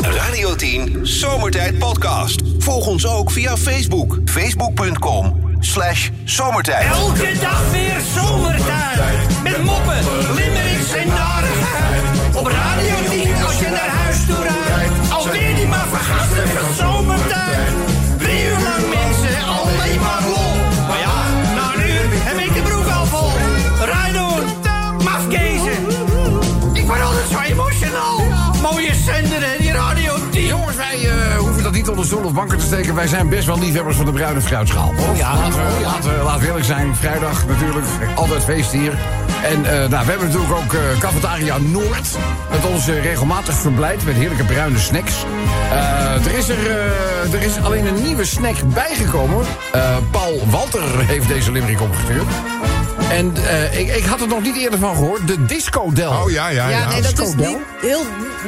Radio 0.01 0.55
10 0.55 0.99
Zomertijd 1.01 1.77
Podcast. 1.77 2.41
Volg 2.59 2.87
ons 2.87 3.07
ook 3.07 3.31
via 3.31 3.57
Facebook. 3.57 4.17
Facebook.com 4.25 5.55
slash 5.59 6.09
zomertijd. 6.23 6.91
Elke 6.91 7.31
dag 7.41 7.71
weer 7.71 8.01
zomertijd. 8.15 9.43
Met 9.43 9.63
moppen, 9.63 9.99
limmerings 10.35 10.93
en 10.93 11.07
narigheid. 11.07 12.03
Op 12.35 12.47
Radio 12.47 13.12
dat 31.73 31.81
niet 31.81 31.91
onder 31.91 32.05
stoel 32.05 32.23
of 32.23 32.33
banken 32.33 32.57
te 32.57 32.65
steken. 32.65 32.95
Wij 32.95 33.07
zijn 33.07 33.29
best 33.29 33.45
wel 33.45 33.59
liefhebbers 33.59 33.95
van 33.95 34.05
de 34.05 34.11
bruine 34.11 34.41
fruitschaal. 34.41 34.93
Oh 34.99 35.17
ja. 35.17 35.35
Laten 35.35 35.53
we, 35.53 35.81
laten, 35.83 36.17
we, 36.17 36.23
laten 36.23 36.41
we 36.41 36.47
eerlijk 36.47 36.65
zijn. 36.65 36.95
Vrijdag 36.95 37.47
natuurlijk. 37.47 37.85
Altijd 38.15 38.43
feest 38.43 38.71
hier. 38.71 38.97
En 39.43 39.65
eh, 39.65 39.89
nou, 39.89 40.05
we 40.05 40.11
hebben 40.11 40.27
natuurlijk 40.27 40.53
ook 40.53 40.73
eh 40.73 40.99
Cafetaria 40.99 41.57
Noord. 41.57 42.17
Met 42.51 42.65
ons 42.65 42.87
eh, 42.87 43.03
regelmatig 43.03 43.55
verblijdt 43.55 44.05
met 44.05 44.15
heerlijke 44.15 44.43
bruine 44.43 44.79
snacks. 44.79 45.13
Er, 46.25 46.37
is 46.37 46.49
er, 46.49 46.71
er 47.33 47.41
is 47.41 47.57
alleen 47.61 47.85
een 47.85 48.03
nieuwe 48.03 48.25
snack 48.25 48.55
bijgekomen. 48.73 49.45
Paul 50.11 50.41
Walter 50.49 51.05
heeft 51.05 51.27
deze 51.27 51.51
limerick 51.51 51.81
opgestuurd. 51.81 52.27
En 53.13 53.33
eh, 53.35 53.79
ik, 53.79 53.95
ik 53.95 54.05
had 54.05 54.21
er 54.21 54.27
nog 54.27 54.41
niet 54.41 54.57
eerder 54.57 54.79
van 54.79 54.95
gehoord. 54.95 55.27
De 55.27 55.45
Disco 55.45 55.91
Del. 55.93 56.11
Oh 56.11 56.31
ja, 56.31 56.47
ja, 56.47 56.69
ja. 56.69 56.79
Ja, 56.79 56.87
nee, 56.89 57.01
dat 57.01 57.19
is 57.19 57.35
niet 57.35 57.57
heel 57.81 58.01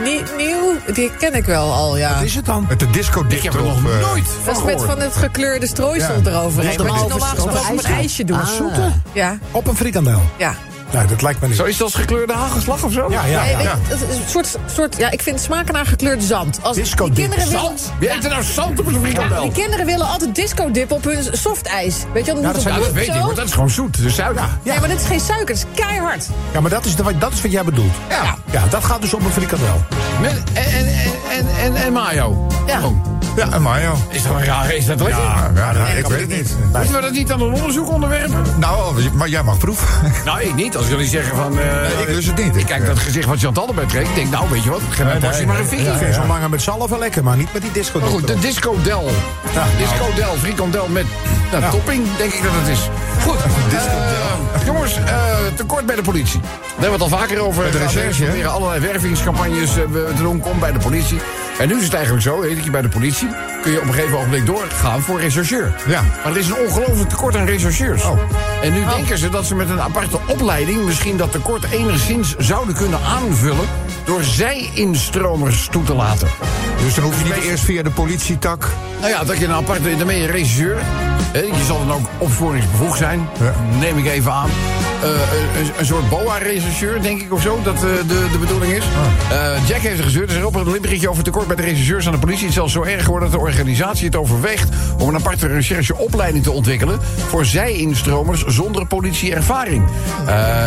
nie- 0.04 0.22
nieuw. 0.38 0.94
Die 0.94 1.12
ken 1.18 1.34
ik 1.34 1.46
wel 1.46 1.74
al, 1.74 1.98
ja. 1.98 2.14
Wat 2.14 2.24
is 2.24 2.36
het 2.36 2.46
dan? 2.46 2.66
Met 2.70 2.80
de 2.80 2.90
disco 2.90 3.26
Ik 3.28 3.42
heb 3.44 3.54
er 3.54 3.64
nog 3.64 3.84
nooit 3.84 4.28
van 4.44 4.54
Dat 4.54 4.58
is 4.58 4.64
met 4.64 4.84
van 4.84 5.00
het 5.00 5.16
gekleurde 5.16 5.68
strooisel 5.68 6.16
Ja. 6.24 6.30
eroverheen. 6.32 6.78
Dat 6.78 6.86
is 6.86 6.92
Wat 6.92 6.98
je 7.00 7.04
een 7.04 7.10
normaal 7.10 7.30
gesproken 7.36 7.60
op 7.72 7.78
een 7.86 7.92
ijsje 7.94 8.24
doet. 8.24 8.38
Ah. 8.38 8.48
Zoete? 8.48 8.92
Ja, 9.12 9.38
Op 9.52 9.68
een 9.68 9.76
frikandel. 9.76 10.22
ja. 10.38 10.56
Nee, 10.98 11.06
dat 11.06 11.22
lijkt 11.22 11.42
me 11.42 11.48
niet. 11.48 11.56
Zo 11.58 11.64
is 11.64 11.74
het 11.74 11.82
als 11.84 11.94
gekleurde 11.96 12.34
hagelslag 12.34 12.84
of 12.84 12.94
zo? 12.94 13.08
Ja, 13.10 13.26
ja, 13.26 13.42
Nee, 13.42 13.52
ja. 13.52 13.58
weet 13.58 13.66
je, 13.66 13.94
het 13.96 14.10
is 14.10 14.16
een 14.18 14.24
soort, 14.30 14.56
soort, 14.74 14.98
ja, 14.98 15.12
ik 15.12 15.22
vind 15.22 15.40
smaken 15.42 15.74
naar 15.74 15.86
gekleurd 15.86 16.24
zand. 16.24 16.60
Als 16.62 16.76
Disco 16.76 17.06
die 17.06 17.14
dip. 17.14 17.24
kinderen 17.30 17.46
willen, 17.54 17.66
Zand? 17.78 17.92
Wie 18.00 18.10
eet 18.14 18.24
er 18.24 18.30
nou 18.30 18.44
zand 18.44 18.80
op 18.80 18.86
een 18.88 19.00
frikandel? 19.02 19.42
die 19.42 19.52
kinderen 19.52 19.86
willen 19.86 20.08
altijd 20.08 20.36
disco 20.36 20.72
dip 20.72 20.92
op 20.92 21.04
hun 21.04 21.24
softijs. 21.32 21.96
Weet 22.14 22.26
je, 22.26 22.32
dan 22.34 22.42
Ja, 22.42 22.46
moet 22.48 22.54
dat 22.54 22.62
zijn- 22.64 22.74
Ja, 22.76 22.80
dat 22.80 22.92
weet 22.92 23.08
ik, 23.08 23.14
maar 23.26 23.36
dat 23.36 23.46
is 23.46 23.54
gewoon 23.54 23.70
zoet. 23.70 23.98
Dus 24.02 24.16
suiker. 24.16 24.44
Nee, 24.64 24.80
maar 24.80 24.90
dit 24.90 25.00
is 25.02 25.08
geen 25.08 25.20
suiker, 25.20 25.56
het 25.56 25.58
is 25.58 25.82
keihard. 25.86 26.26
Ja, 26.54 26.60
maar 26.62 26.72
dat 26.72 26.86
is, 26.86 26.96
de, 26.96 27.18
dat 27.18 27.34
is 27.34 27.42
wat 27.42 27.52
jij 27.52 27.64
bedoelt. 27.64 27.94
Ja. 28.10 28.36
Ja, 28.52 28.64
dat 28.70 28.84
gaat 28.84 29.02
dus 29.02 29.14
op 29.14 29.26
een 29.26 29.32
frikandel. 29.32 29.82
Met, 30.22 30.42
en, 30.54 30.66
en, 30.66 30.88
en, 31.30 31.48
en, 31.64 31.76
en 31.76 31.94
mayo. 31.94 32.48
Ja. 32.68 32.76
Gewoon. 32.78 33.02
Ja, 33.36 33.52
en 33.52 33.62
Mayo. 33.62 33.96
Is 34.10 34.24
dat, 34.24 34.42
raar? 34.42 34.74
is 34.74 34.86
dat 34.86 35.00
lekker? 35.00 35.22
Ja, 35.24 35.52
ja, 35.56 35.72
nou, 35.72 35.90
ik 35.98 36.08
weet 36.08 36.20
het 36.20 36.30
niet. 36.30 36.56
Moeten 36.74 36.94
we 36.96 37.02
dat 37.02 37.12
niet 37.12 37.32
aan 37.32 37.42
een 37.42 37.54
onderzoek 37.54 37.90
onderwerpen? 37.90 38.44
Nou, 38.58 39.10
maar 39.14 39.30
jij 39.30 39.44
mag 39.44 39.58
proeven. 39.58 39.88
Nou, 40.26 40.42
ik 40.42 40.56
niet. 40.56 40.78
Als 40.78 40.88
jullie 40.88 41.08
zeggen 41.08 41.36
van... 41.36 41.60
eh, 41.60 42.00
ik 42.02 42.08
lust 42.08 42.28
het 42.28 42.44
niet. 42.44 42.56
Ik 42.56 42.66
kijk 42.66 42.86
dat 42.86 43.00
gezicht 43.00 43.28
wat 43.28 43.40
Chantal 43.40 43.68
erbij 43.68 43.86
trekt. 43.86 44.10
Ik 44.10 44.16
denk, 44.16 44.32
nou, 44.32 44.50
weet 44.50 44.64
je 44.64 44.70
wat? 44.70 44.82
Geef 44.90 45.06
Nee, 45.06 45.20
nee, 45.20 45.46
maar 45.46 45.56
een 45.56 45.62
nee. 45.62 45.70
fikkie. 45.70 45.88
Ik 45.88 45.98
vind 45.98 46.16
zo'n 46.16 46.28
lange 46.28 46.50
met 46.50 46.62
zalf 46.62 46.90
wel 46.90 47.00
lekker, 47.00 47.24
maar 47.24 47.38
niet 47.38 47.54
met 47.54 47.62
die 47.62 47.72
disco. 47.72 48.00
Maar 48.00 48.10
goed, 48.10 48.28
de 48.28 48.40
Disco 48.40 48.76
Del. 48.84 49.10
Disco 49.78 50.14
Del, 50.16 50.36
frikandel 50.38 50.88
met 50.88 51.06
nou, 51.52 51.72
topping, 51.72 52.06
denk 52.18 52.34
ik 52.34 52.44
dat 52.44 52.52
het 52.56 52.68
is. 52.68 52.90
Goed, 53.24 53.38
eh, 54.56 54.66
jongens, 54.66 54.96
eh, 54.96 55.36
tekort 55.56 55.86
bij 55.86 55.96
de 55.96 56.02
politie. 56.02 56.40
Daar 56.42 56.52
hebben 56.70 57.00
we 57.00 57.04
het 57.06 57.14
al 57.14 57.20
vaker 57.20 57.40
over. 57.40 57.62
Bij 57.64 57.72
de 57.72 57.78
recherche, 57.78 58.10
We 58.20 58.24
hè? 58.24 58.26
proberen 58.26 58.52
allerlei 58.52 58.80
wervingscampagnes 58.80 59.74
te 59.74 60.14
doen. 60.18 60.40
Kom 60.40 60.60
bij 60.60 60.72
de 60.72 60.80
politie. 60.80 61.20
En 61.60 61.68
nu 61.68 61.78
is 61.78 61.84
het 61.84 61.94
eigenlijk 61.94 62.24
zo, 62.24 62.40
weet 62.40 62.64
je, 62.64 62.72
bij 62.72 62.82
de 62.82 62.90
politie... 62.90 63.28
kun 63.62 63.72
je 63.72 63.82
op 63.82 63.88
een 63.88 63.94
gegeven 63.94 64.18
ogenblik 64.18 64.46
doorgaan 64.46 65.02
voor 65.02 65.20
rechercheur. 65.20 65.76
Ja. 65.88 66.02
Maar 66.24 66.32
er 66.32 66.38
is 66.38 66.48
een 66.48 66.58
ongelooflijk 66.68 67.10
tekort 67.10 67.36
aan 67.36 67.46
rechercheurs. 67.46 68.04
Oh. 68.04 68.20
En 68.64 68.74
nu 68.74 68.86
denken 68.86 69.18
ze 69.18 69.30
dat 69.30 69.46
ze 69.46 69.56
met 69.56 69.70
een 69.70 69.82
aparte 69.82 70.18
opleiding... 70.28 70.86
misschien 70.86 71.18
dat 71.18 71.32
tekort 71.32 71.64
enigszins 71.72 72.36
zouden 72.38 72.76
kunnen 72.76 73.00
aanvullen... 73.02 73.66
door 74.06 74.24
zij-instromers 74.24 75.68
toe 75.72 75.84
te 75.84 75.94
laten. 75.94 76.28
Dus 76.84 76.96
dan 76.96 77.04
hoef 77.04 77.18
je 77.18 77.34
niet 77.34 77.44
eerst 77.44 77.64
via 77.64 77.84
de 77.84 77.92
politietak. 77.92 78.70
Nou 79.00 79.12
ja, 79.12 79.24
dat 79.24 79.38
je 79.38 79.46
een 79.46 79.52
aparte, 79.52 79.98
dan 79.98 80.08
ben 80.08 80.18
je 80.18 80.28
regisseur. 80.28 80.78
Hè, 81.32 81.40
Je 81.40 81.64
zal 81.68 81.86
dan 81.88 81.92
ook 81.98 82.08
opsporingsbevoegd 82.18 82.98
zijn, 82.98 83.28
Ja. 83.40 83.54
neem 83.80 83.98
ik 83.98 84.06
even 84.06 84.32
aan. 84.32 84.50
Eh, 85.04 85.10
een, 85.60 85.72
een 85.78 85.86
soort 85.86 86.10
boa-regisseur, 86.10 87.02
denk 87.02 87.22
ik 87.22 87.34
of 87.34 87.42
zo, 87.42 87.60
dat 87.64 87.76
eh, 87.76 87.82
de, 87.82 88.28
de 88.32 88.38
bedoeling 88.40 88.74
is. 88.74 88.84
Ah. 88.84 89.54
Eh, 89.54 89.68
Jack 89.68 89.80
heeft 89.80 89.98
er 89.98 90.04
gezeurd, 90.04 90.32
er 90.32 90.38
is 90.38 90.44
op 90.44 90.56
een 90.56 90.72
limmertje 90.72 91.10
over 91.10 91.24
tekort 91.24 91.48
bij 91.48 91.56
de 91.56 91.62
regisseurs 91.62 92.06
aan 92.06 92.12
de 92.12 92.20
politie. 92.20 92.42
Het 92.42 92.50
is 92.50 92.56
zelfs 92.56 92.74
zo 92.74 92.84
erg 92.84 93.04
geworden 93.04 93.32
dat 93.32 93.40
de 93.40 93.46
organisatie 93.46 94.06
het 94.06 94.16
overweegt 94.16 94.70
om 95.00 95.08
een 95.08 95.16
aparte 95.16 95.48
rechercheopleiding 95.48 96.44
te 96.44 96.52
ontwikkelen 96.52 97.00
voor 97.28 97.46
zij-instromers 97.46 98.46
zonder 98.46 98.86
politieervaring. 98.86 99.84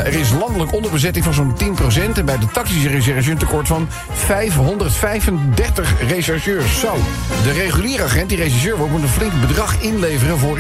Er 0.05 0.15
is 0.15 0.31
landelijk 0.41 0.73
onderbezetting 0.73 1.25
van 1.25 1.35
zo'n 1.35 1.55
10% 1.57 2.19
en 2.19 2.25
bij 2.25 2.39
de 2.39 2.47
tactische 2.53 2.89
recherche 2.89 3.31
een 3.31 3.39
tekort 3.39 3.67
van 3.67 3.89
535 4.13 5.93
rechercheurs. 6.09 6.81
Zo. 6.81 6.95
De 7.43 7.53
reguliere 7.53 8.03
agent, 8.03 8.29
die 8.29 8.39
rechercheur 8.39 8.77
wordt, 8.77 8.93
moet 8.93 9.03
een 9.03 9.09
flink 9.09 9.33
bedrag 9.41 9.81
inleveren 9.81 10.39
voor 10.39 10.59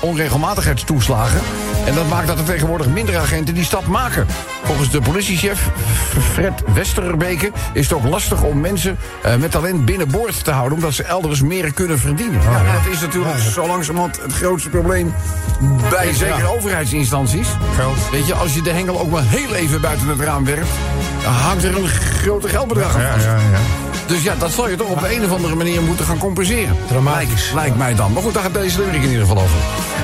onregelmatigheidstoeslagen. 0.00 1.40
En 1.86 1.94
dat 1.94 2.08
maakt 2.08 2.26
dat 2.26 2.38
er 2.38 2.44
tegenwoordig 2.44 2.86
minder 2.88 3.07
agenten 3.16 3.54
die 3.54 3.64
stap 3.64 3.86
maken. 3.86 4.26
Volgens 4.64 4.90
de 4.90 5.00
politiechef 5.00 5.70
Fred 6.32 6.62
Westerbeke 6.74 7.52
is 7.72 7.88
het 7.88 7.98
ook 7.98 8.04
lastig 8.04 8.42
om 8.42 8.60
mensen 8.60 8.98
eh, 9.22 9.36
met 9.36 9.50
talent 9.50 9.84
binnenboord 9.84 10.44
te 10.44 10.50
houden, 10.50 10.78
omdat 10.78 10.94
ze 10.94 11.02
elders 11.02 11.42
meer 11.42 11.72
kunnen 11.72 11.98
verdienen. 11.98 12.40
ja, 12.42 12.72
dat 12.72 12.92
is 12.92 13.00
natuurlijk 13.00 13.38
zo 13.38 13.66
langzamerhand 13.66 14.22
het 14.22 14.32
grootste 14.32 14.68
probleem 14.68 15.14
bij 15.90 16.12
zekere 16.14 16.56
overheidsinstanties. 16.56 17.48
Geld. 17.74 18.10
Weet 18.10 18.26
je, 18.26 18.34
als 18.34 18.54
je 18.54 18.62
de 18.62 18.70
hengel 18.70 19.00
ook 19.00 19.10
maar 19.10 19.24
heel 19.26 19.54
even 19.54 19.80
buiten 19.80 20.08
het 20.08 20.20
raam 20.20 20.44
werpt, 20.44 20.70
dan 21.22 21.32
hangt 21.32 21.64
er 21.64 21.76
een 21.76 21.88
grote 21.88 22.48
geldbedrag 22.48 22.94
aan 22.94 23.00
Ja, 23.00 23.12
vast. 23.12 23.87
Dus 24.08 24.22
ja, 24.22 24.34
dat 24.34 24.50
zal 24.50 24.68
je 24.68 24.76
toch 24.76 24.88
op 24.88 25.00
de 25.00 25.14
een 25.14 25.24
of 25.24 25.32
andere 25.32 25.54
manier 25.54 25.82
moeten 25.82 26.04
gaan 26.04 26.18
compenseren. 26.18 26.76
Dramatisch. 26.86 27.52
Lijkt, 27.54 27.76
mij 27.76 27.94
dan. 27.94 28.12
Maar 28.12 28.22
goed, 28.22 28.34
daar 28.34 28.42
gaat 28.42 28.54
deze 28.54 28.78
limerick 28.78 29.02
in 29.02 29.10
ieder 29.10 29.26
geval 29.26 29.42
over. 29.42 29.56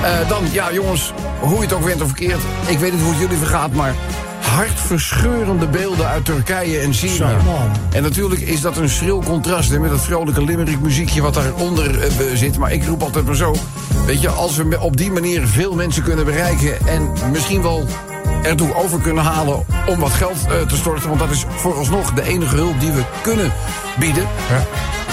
Eh, 0.03 0.29
dan, 0.29 0.43
ja 0.51 0.73
jongens, 0.73 1.13
hoe 1.39 1.55
je 1.55 1.61
het 1.61 1.73
ook 1.73 1.83
went 1.83 2.01
of 2.01 2.07
verkeerd. 2.07 2.39
Ik 2.65 2.79
weet 2.79 2.91
niet 2.91 3.01
hoe 3.01 3.11
het 3.11 3.19
jullie 3.19 3.37
vergaat, 3.37 3.71
maar 3.71 3.95
hartverscheurende 4.39 5.67
beelden 5.67 6.07
uit 6.07 6.25
Turkije 6.25 6.79
en 6.79 6.93
Syrië. 6.93 7.37
En 7.91 8.03
natuurlijk 8.03 8.41
is 8.41 8.61
dat 8.61 8.77
een 8.77 8.89
schril 8.89 9.23
contrast 9.23 9.69
hè, 9.71 9.79
met 9.79 9.91
het 9.91 10.01
vrolijke 10.01 10.43
limerick 10.43 10.79
muziekje 10.79 11.21
wat 11.21 11.33
daaronder 11.33 12.01
eh, 12.01 12.09
zit. 12.33 12.57
Maar 12.57 12.71
ik 12.71 12.85
roep 12.85 13.01
altijd 13.01 13.25
maar 13.25 13.35
zo. 13.35 13.55
Weet 14.05 14.21
je, 14.21 14.29
als 14.29 14.55
we 14.55 14.79
op 14.79 14.97
die 14.97 15.11
manier 15.11 15.47
veel 15.47 15.75
mensen 15.75 16.03
kunnen 16.03 16.25
bereiken 16.25 16.87
en 16.87 17.09
misschien 17.31 17.61
wel 17.61 17.85
ertoe 18.45 18.75
over 18.75 18.99
kunnen 18.99 19.23
halen 19.23 19.65
om 19.85 19.99
wat 19.99 20.11
geld 20.11 20.37
eh, 20.47 20.67
te 20.67 20.75
storten. 20.75 21.07
Want 21.07 21.19
dat 21.19 21.29
is 21.29 21.45
vooralsnog 21.55 22.13
de 22.13 22.23
enige 22.23 22.55
hulp 22.55 22.79
die 22.79 22.91
we 22.91 23.03
kunnen 23.23 23.51
bieden. 23.99 24.27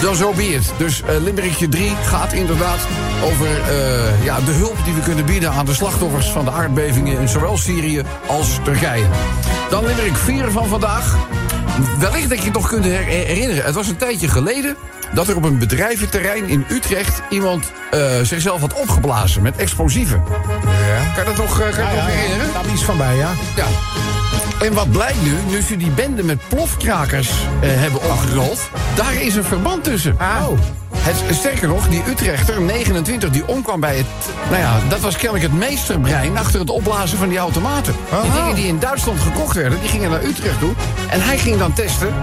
Dan 0.01 0.15
zo 0.15 0.33
be 0.33 0.43
it. 0.43 0.73
Dus 0.77 1.01
eh 1.01 1.15
Limerickje 1.23 1.69
3 1.69 1.91
gaat 2.05 2.33
inderdaad 2.33 2.79
over 3.23 3.47
eh, 3.47 4.25
ja, 4.25 4.39
de 4.39 4.51
hulp 4.51 4.77
die 4.83 4.93
we 4.93 5.01
kunnen 5.01 5.25
bieden 5.25 5.51
aan 5.51 5.65
de 5.65 5.73
slachtoffers 5.73 6.29
van 6.29 6.45
de 6.45 6.51
aardbevingen 6.51 7.19
in 7.19 7.27
zowel 7.27 7.57
Syrië 7.57 8.01
als 8.27 8.59
Turkije. 8.63 9.05
Dan 9.69 9.85
Limerick 9.85 10.15
4 10.15 10.51
van 10.51 10.67
vandaag. 10.67 11.15
Wellicht 11.99 12.29
dat 12.29 12.37
je 12.37 12.43
het 12.43 12.53
nog 12.53 12.67
kunt 12.67 12.85
her- 12.85 13.03
herinneren. 13.03 13.63
Het 13.65 13.75
was 13.75 13.87
een 13.87 13.97
tijdje 13.97 14.27
geleden 14.27 14.75
dat 15.13 15.27
er 15.27 15.35
op 15.35 15.43
een 15.43 15.57
bedrijventerrein 15.57 16.47
in 16.47 16.65
Utrecht 16.69 17.21
iemand 17.29 17.71
eh, 17.91 17.99
zichzelf 18.21 18.61
had 18.61 18.73
opgeblazen 18.73 19.41
met 19.41 19.55
explosieven. 19.55 20.23
Ja. 20.87 21.13
Kan 21.15 21.23
je 21.23 21.29
dat 21.29 21.37
nog, 21.37 21.59
eh, 21.59 21.69
kan 21.69 21.83
je 21.83 21.95
dat 21.95 22.05
nog 22.05 22.05
herinneren? 22.07 22.53
Daar 22.53 22.65
is 22.65 22.71
iets 22.71 22.83
van 22.83 22.97
bij, 22.97 23.15
ja. 23.15 23.29
Ja. 23.55 23.65
En 24.65 24.73
wat 24.73 24.91
blijkt 24.91 25.23
nu, 25.23 25.33
nu 25.49 25.61
ze 25.61 25.77
die 25.77 25.89
bende 25.89 26.23
met 26.23 26.47
plofkrakers 26.47 27.29
eh, 27.29 27.69
hebben 27.69 28.03
opgerold... 28.03 28.69
daar 28.95 29.13
is 29.13 29.35
een 29.35 29.43
verband 29.43 29.83
tussen. 29.83 30.13
Oh. 30.13 30.47
Het, 31.05 31.35
sterker 31.35 31.67
nog, 31.67 31.87
die 31.87 32.03
Utrechter, 32.07 32.61
29, 32.61 33.29
die 33.29 33.47
omkwam 33.47 33.79
bij 33.79 33.97
het... 33.97 34.05
Nou 34.49 34.61
ja, 34.61 34.79
dat 34.89 34.99
was 34.99 35.15
kennelijk 35.15 35.43
het 35.43 35.53
meesterbrein 35.53 36.37
achter 36.37 36.59
het 36.59 36.69
opblazen 36.69 37.17
van 37.17 37.29
die 37.29 37.37
automaten. 37.37 37.95
Die 38.21 38.31
dingen 38.31 38.55
die 38.55 38.67
in 38.67 38.79
Duitsland 38.79 39.19
gekocht 39.19 39.55
werden, 39.55 39.79
die 39.79 39.89
gingen 39.89 40.09
naar 40.09 40.23
Utrecht 40.23 40.59
toe. 40.59 40.73
En 41.09 41.21
hij 41.21 41.37
ging 41.37 41.57
dan 41.57 41.73
testen. 41.73 42.13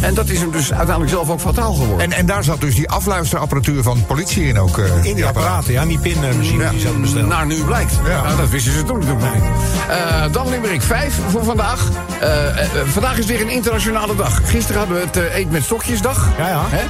En 0.00 0.14
dat 0.14 0.28
is 0.28 0.38
hem 0.40 0.50
dus 0.50 0.68
uiteindelijk 0.72 1.10
zelf 1.10 1.30
ook 1.30 1.40
fataal 1.40 1.74
geworden. 1.74 2.00
En, 2.10 2.12
en 2.18 2.26
daar 2.26 2.44
zat 2.44 2.60
dus 2.60 2.74
die 2.74 2.88
afluisterapparatuur 2.90 3.82
van 3.82 3.96
de 3.96 4.02
politie 4.02 4.44
in 4.46 4.58
ook. 4.58 4.78
eh, 4.78 5.04
In 5.04 5.14
die 5.14 5.26
apparaten, 5.26 5.72
ja, 5.72 5.84
die 5.86 5.98
pinmachine 5.98 6.62
Ja. 6.62 6.70
die 6.70 6.78
ze 6.78 6.84
hadden 6.84 7.02
besteld. 7.02 7.26
Nou, 7.26 7.46
nu 7.46 7.64
blijkt. 7.64 7.92
Ja. 8.06 8.22
Nou, 8.22 8.36
dat 8.36 8.48
wisten 8.48 8.72
ze 8.72 8.84
toen 8.84 8.98
natuurlijk 8.98 9.24
nog 9.24 9.34
niet. 9.34 9.42
Eh, 9.88 10.32
dan 10.32 10.48
Limerick 10.48 10.82
5 10.82 11.14
voor 11.30 11.44
vandaag. 11.44 11.88
Eh, 12.20 12.28
vandaag 12.86 13.18
is 13.18 13.26
weer 13.26 13.40
een 13.40 13.48
internationale 13.50 14.16
dag. 14.16 14.40
Gisteren 14.44 14.78
hadden 14.78 14.96
we 14.98 15.04
het 15.06 15.16
eh, 15.16 15.36
Eet 15.38 15.50
met 15.50 15.64
Stokjesdag. 15.64 16.28
Ja, 16.38 16.48
ja. 16.48 16.62
Hè? 16.68 16.82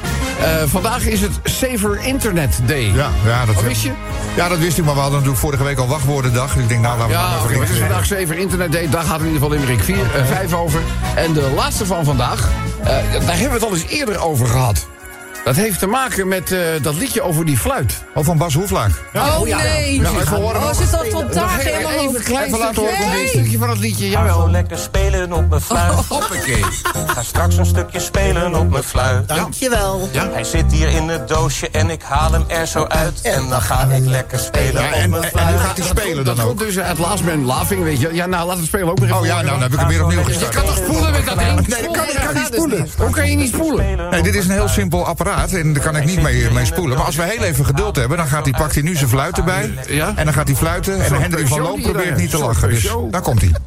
Eh, 0.63 0.69
vandaag 0.69 1.07
is 1.07 1.21
het 1.21 1.33
Saver 1.45 1.99
Internet 2.05 2.59
Day. 2.67 2.93
Ja, 2.95 3.09
ja, 3.25 3.45
dat 3.47 3.63
wist 3.63 3.83
je? 3.83 3.91
Ja, 4.37 4.49
dat 4.49 4.59
wist 4.59 4.79
ik, 4.79 4.85
maar 4.85 4.95
we 4.95 5.01
hadden 5.01 5.19
natuurlijk 5.19 5.45
vorige 5.45 5.65
week 5.65 5.79
al 5.79 5.89
wachtwoordendag. 5.89 6.53
Dus 6.55 6.63
ik 6.63 6.69
denk, 6.69 6.81
nou, 6.83 6.99
laten 6.99 7.13
we 7.13 7.19
Ja, 7.21 7.29
maar 7.29 7.49
even 7.51 7.61
het 7.61 7.71
is 7.71 7.79
vandaag 7.79 8.07
Saver 8.07 8.39
Internet 8.39 8.73
Day. 8.73 8.89
Daar 8.91 9.03
gaat 9.05 9.21
in 9.21 9.27
ieder 9.27 9.41
geval 9.43 9.57
Limerick 9.57 9.83
4, 9.85 9.97
eh 9.97 10.25
5 10.27 10.53
over. 10.55 10.81
En 11.15 11.33
de 11.33 11.51
laatste 11.57 11.87
van 11.87 12.05
vandaag, 12.05 12.49
daar 12.85 13.39
hebben 13.39 13.49
we 13.49 13.55
het 13.55 13.63
al 13.63 13.73
eens 13.73 13.87
eerder 13.89 14.19
over 14.19 14.47
gehad. 14.47 14.87
Dat 15.49 15.57
heeft 15.57 15.79
te 15.79 15.87
maken 15.87 16.29
met 16.29 16.53
eh, 16.53 16.59
dat 16.83 16.95
liedje 16.95 17.23
over 17.23 17.45
die 17.45 17.59
fluit. 17.59 18.03
Oh, 18.15 18.25
van 18.25 18.39
Bas 18.39 18.55
Hoeflaak. 18.55 18.91
Oh 19.15 19.41
nee. 19.41 20.01
Nou, 20.01 20.21
even 20.21 20.37
horen. 20.37 20.61
Oh, 20.61 20.73
zit 20.75 20.91
dat 20.91 21.07
vandaag 21.11 21.63
helemaal 21.63 21.93
even, 21.93 22.15
een 22.17 22.23
klein 22.23 22.47
Even 22.47 22.59
laten 22.59 22.75
stukje, 22.75 23.05
horen. 23.05 23.21
een 23.23 23.29
stukje 23.29 23.59
van 23.59 23.69
het 23.71 23.79
liedje, 23.79 24.05
Ga 24.11 24.11
zo 24.21 24.27
jawel. 24.27 24.51
lekker 24.51 24.79
spelen 24.79 25.33
op 25.33 25.49
mijn 25.49 25.61
fluit. 25.61 25.93
Hoppakee. 26.09 26.65
Ga 27.07 27.23
straks 27.23 27.57
een 27.57 27.67
stukje 27.67 28.01
spelen 28.01 28.55
op 28.55 28.71
mijn 28.71 28.83
fluit. 28.83 29.29
Dankjewel. 29.29 30.09
Hij 30.13 30.45
zit 30.45 30.73
hier 30.73 30.89
in 30.89 31.09
het 31.09 31.29
doosje 31.29 31.69
en 31.71 31.91
ik 31.91 32.03
haal 32.03 32.33
hem 32.33 32.45
er 32.49 32.67
zo 32.67 32.85
uit. 32.85 33.21
En 33.21 33.49
dan 33.49 33.61
ga 33.63 33.83
ik 33.91 34.07
lekker 34.07 34.39
spelen 34.39 34.83
Ja, 34.83 34.89
op 34.89 34.91
mijn 34.91 35.13
en, 35.15 35.23
en 35.23 35.29
fluit. 35.31 35.51
nu 35.51 35.59
gaat 35.59 35.77
hij 35.77 35.87
spelen 35.87 36.25
dat 36.25 36.37
dan 36.37 36.47
komt 36.47 36.61
ook. 36.61 36.67
dus 36.67 36.79
uit 36.79 36.99
Last 36.99 37.25
Man 37.25 37.47
Laughing, 37.47 37.83
weet 37.83 38.01
je. 38.01 38.09
Ja, 38.13 38.27
nou, 38.27 38.47
laat 38.47 38.57
het 38.57 38.67
spelen 38.67 38.89
ook 38.91 38.99
nog 38.99 39.09
even 39.09 39.21
Oh 39.21 39.27
ja, 39.27 39.35
nou, 39.35 39.47
dan 39.47 39.61
heb 39.63 39.73
ik 39.73 39.79
hem 39.79 39.89
weer 39.89 40.03
opnieuw 40.05 40.19
Je 40.19 40.25
gestart. 40.25 40.55
kan 40.55 40.65
toch 40.65 40.77
spoelen 40.77 41.13
met 41.13 41.27
dat 41.27 41.39
ding? 41.39 41.67
Nee, 41.69 41.83
dat 41.83 41.97
kan, 41.97 42.05
ik 42.09 42.15
kan 42.25 42.35
niet 42.35 42.49
spoelen. 42.53 42.89
Hoe 42.99 43.11
kan 43.11 43.31
je 43.31 43.37
niet 43.37 43.49
spoelen? 43.53 44.11
Nee, 44.11 44.23
dit 44.23 44.35
is 44.35 44.45
een 44.45 44.51
heel 44.51 44.69
simpel 44.69 45.07
apparaat 45.07 45.37
en 45.47 45.73
daar 45.73 45.83
kan 45.83 45.97
ik 45.97 46.05
niet 46.05 46.23
mee, 46.23 46.51
mee 46.51 46.65
spoelen. 46.65 46.97
Maar 46.97 47.07
als 47.07 47.17
we 47.17 47.23
heel 47.23 47.43
even 47.43 47.65
geduld 47.65 47.97
hebben, 47.97 48.17
dan 48.17 48.27
gaat 48.27 48.45
hij, 48.45 48.55
pakt 48.59 48.75
hij 48.75 48.83
nu 48.83 48.97
zijn 48.97 49.09
fluit 49.09 49.39
erbij. 49.39 49.75
Ja. 49.89 50.13
En 50.17 50.25
dan 50.25 50.35
gaat 50.35 50.47
hij 50.47 50.57
fluiten. 50.57 51.05
En 51.05 51.21
Hendrik 51.21 51.47
van 51.47 51.61
Loon 51.61 51.81
probeert 51.81 52.17
niet 52.17 52.31
te 52.31 52.39
lachen. 52.39 52.69
Dus 52.69 52.93
daar 53.11 53.23
komt 53.23 53.41
hij. 53.41 53.53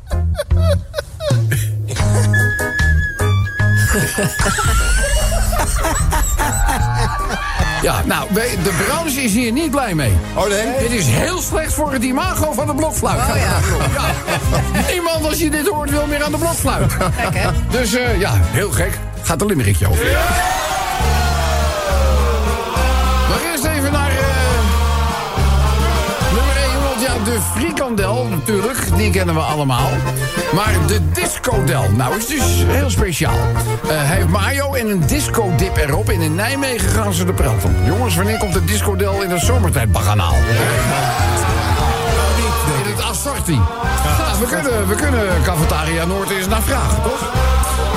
Ja, 7.81 8.01
nou, 8.05 8.33
de 8.33 8.83
Browns 8.85 9.15
is 9.15 9.33
hier 9.33 9.51
niet 9.51 9.71
blij 9.71 9.95
mee. 9.95 10.13
Oh 10.35 10.47
nee? 10.47 10.65
Dit 10.79 10.91
is 10.91 11.05
heel 11.05 11.41
slecht 11.41 11.73
voor 11.73 11.93
het 11.93 12.03
imago 12.03 12.53
van 12.53 12.67
de 12.67 12.75
blokfluit. 12.75 13.19
Oh, 13.19 13.35
ja. 13.35 13.59
Ja. 14.73 14.91
Niemand 14.91 15.25
als 15.25 15.37
je 15.37 15.49
dit 15.49 15.67
hoort 15.67 15.89
wil 15.89 16.07
meer 16.07 16.23
aan 16.23 16.31
de 16.31 16.37
blokfluit. 16.37 16.97
Kijk, 16.97 17.35
hè? 17.35 17.49
Dus 17.69 17.95
eh, 17.95 18.19
ja, 18.19 18.31
heel 18.41 18.71
gek. 18.71 18.97
Gaat 19.23 19.39
de 19.39 19.45
limmerikje 19.45 19.87
over. 19.87 20.05
Maar 20.05 20.70
de 27.31 27.41
frikandel 27.41 28.27
natuurlijk, 28.29 28.97
die 28.97 29.11
kennen 29.11 29.35
we 29.35 29.41
allemaal. 29.41 29.89
Maar 30.53 30.73
de 30.87 31.11
discodel, 31.11 31.83
nou 31.91 32.17
is 32.17 32.27
dus 32.27 32.63
heel 32.67 32.89
speciaal. 32.89 33.37
Eh, 33.83 33.89
hij 33.89 34.15
heeft 34.15 34.27
mayo 34.27 34.73
en 34.73 34.87
een 34.89 35.03
discodip 35.07 35.77
erop. 35.77 36.09
En 36.09 36.21
in 36.21 36.35
Nijmegen 36.35 36.89
gaan 36.89 37.13
ze 37.13 37.25
de 37.25 37.33
prelt. 37.33 37.61
Jongens, 37.85 38.15
wanneer 38.15 38.37
komt 38.37 38.53
de 38.53 38.65
discodel 38.65 39.21
in 39.21 39.29
het 39.29 39.41
zomertijdbaganaal? 39.41 40.35
In 42.83 42.91
het 42.91 43.01
assorti. 43.01 43.59
Nou, 44.17 44.39
we, 44.39 44.45
kunnen, 44.45 44.87
we 44.87 44.95
kunnen 44.95 45.43
Cafetaria 45.43 46.05
Noord 46.05 46.29
eens 46.29 46.47
naar 46.47 46.61
vragen, 46.61 47.03
toch? 47.03 47.40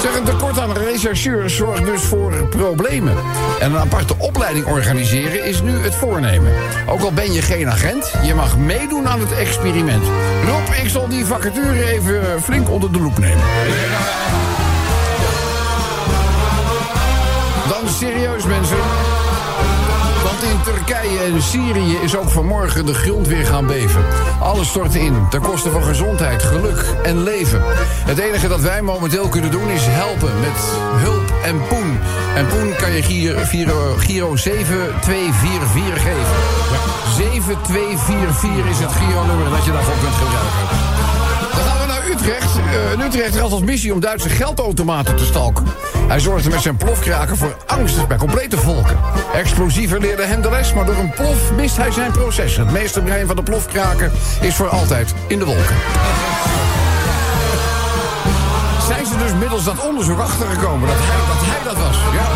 Zeg, 0.05 0.17
een 0.17 0.25
tekort 0.25 0.59
aan 0.59 0.73
rechercheurs 0.73 1.57
zorgt 1.57 1.85
dus 1.85 2.03
voor 2.03 2.49
problemen. 2.49 3.17
En 3.61 3.71
een 3.71 3.79
aparte 3.79 4.15
opleiding 4.19 4.67
organiseren 4.67 5.45
is 5.45 5.63
nu 5.63 5.71
het 5.71 5.95
voornemen. 5.95 6.53
Ook 6.89 7.01
al 7.01 7.13
ben 7.13 7.33
je 7.33 7.43
geen 7.43 7.71
agent, 7.71 8.13
je 8.23 8.35
mag 8.35 8.59
meedoen 8.59 9.09
aan 9.09 9.21
het 9.21 9.33
experiment. 9.33 10.05
Rob, 10.47 10.75
ik 10.83 10.89
zal 10.89 11.09
die 11.09 11.25
vacature 11.25 11.93
even 11.93 12.43
flink 12.43 12.71
onder 12.71 12.93
de 12.93 13.01
loep 13.01 13.19
nemen. 13.19 13.45
Dan 17.69 17.89
serieus, 17.89 18.45
mensen. 18.45 18.79
Turkije 20.65 21.19
en 21.19 21.43
Syrië 21.43 21.97
is 22.03 22.17
ook 22.17 22.31
vanmorgen 22.31 22.87
de 22.87 22.95
grond 22.95 23.27
weer 23.27 23.47
gaan 23.47 23.67
beven. 23.67 24.05
Alles 24.41 24.69
stort 24.69 24.95
in, 24.95 25.27
ten 25.31 25.41
koste 25.41 25.71
van 25.71 25.83
gezondheid, 25.83 26.43
geluk 26.43 26.85
en 27.03 27.23
leven. 27.23 27.63
Het 28.05 28.19
enige 28.19 28.49
dat 28.49 28.61
wij 28.61 28.83
momenteel 28.83 29.29
kunnen 29.29 29.51
doen 29.51 29.69
is 29.71 29.83
helpen 29.87 30.41
met 30.41 30.59
hulp 31.05 31.33
en 31.45 31.67
poen. 31.69 31.99
En 32.37 32.47
poen 32.47 32.77
kan 32.77 32.93
je 32.93 33.03
Giro, 33.03 33.95
Giro 33.99 34.37
7244 34.37 36.03
geven. 36.03 36.35
7244 37.17 38.71
is 38.71 38.79
het 38.79 38.93
Giro-nummer 38.93 39.51
dat 39.51 39.65
je 39.65 39.73
daarvoor 39.73 39.99
kunt 40.01 40.15
gebruiken. 40.15 40.94
Utrecht. 42.15 42.51
Utrechter 43.05 43.41
had 43.41 43.53
als 43.53 43.61
missie 43.61 43.93
om 43.93 44.01
Duitse 44.01 44.29
geldautomaten 44.29 45.17
te 45.17 45.25
stalken. 45.25 45.67
Hij 46.09 46.21
zorgde 46.21 46.51
met 46.51 46.61
zijn 46.61 46.77
plofkraken 46.77 47.37
voor 47.37 47.57
angst 47.67 48.09
bij 48.09 48.17
complete 48.17 48.57
volken. 48.57 48.97
Explosieven 49.33 50.01
leerde 50.01 50.25
hem 50.25 50.43
de 50.43 50.51
les, 50.51 50.73
maar 50.73 50.85
door 50.85 50.97
een 50.97 51.11
plof 51.11 51.53
mist 51.57 51.77
hij 51.77 51.91
zijn 51.91 52.13
proces. 52.13 52.57
Het 52.57 52.71
meesterbrein 52.71 53.27
van 53.27 53.37
de 53.37 53.43
plofkraken 53.43 54.13
is 54.41 54.55
voor 54.55 54.69
altijd 54.69 55.15
in 55.27 55.39
de 55.39 55.45
wolken. 55.45 55.77
Zijn 58.87 59.07
ze 59.07 59.17
dus 59.19 59.33
middels 59.41 59.65
dat 59.65 59.87
onderzoek 59.87 60.19
achtergekomen 60.19 60.89
dat 60.89 60.97
hij 60.99 61.27
dat, 61.27 61.47
hij 61.47 61.65
dat 61.65 61.77
was? 61.77 61.97
Ja. 62.13 62.29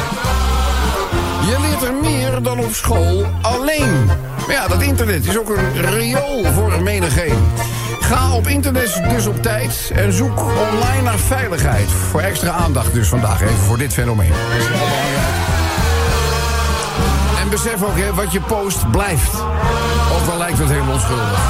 Je 1.50 1.60
leert 1.60 1.82
er 1.82 1.94
meer 1.94 2.42
dan 2.42 2.58
op 2.58 2.74
school 2.74 3.26
alleen. 3.42 4.06
Maar 4.46 4.56
ja, 4.56 4.68
dat 4.68 4.82
internet 4.82 5.26
is 5.26 5.38
ook 5.38 5.48
een 5.48 5.86
riool 5.90 6.44
voor 6.44 6.72
een 6.72 6.82
menigeen. 6.82 7.38
Ga 8.08 8.32
op 8.32 8.46
internet 8.46 9.02
dus 9.08 9.26
op 9.26 9.42
tijd 9.42 9.92
en 9.94 10.12
zoek 10.12 10.40
online 10.40 11.02
naar 11.02 11.18
veiligheid. 11.18 11.90
Voor 12.10 12.20
extra 12.20 12.50
aandacht 12.50 12.92
dus 12.92 13.08
vandaag 13.08 13.42
even 13.42 13.56
voor 13.56 13.78
dit 13.78 13.92
fenomeen. 13.92 14.32
En 17.40 17.48
besef 17.50 17.82
ook, 17.82 17.96
hè, 17.96 18.14
wat 18.14 18.32
je 18.32 18.40
post 18.40 18.90
blijft. 18.90 19.34
Ook 20.12 20.30
al 20.32 20.38
lijkt 20.38 20.58
het 20.58 20.68
helemaal 20.68 20.94
onschuldig. 20.94 21.40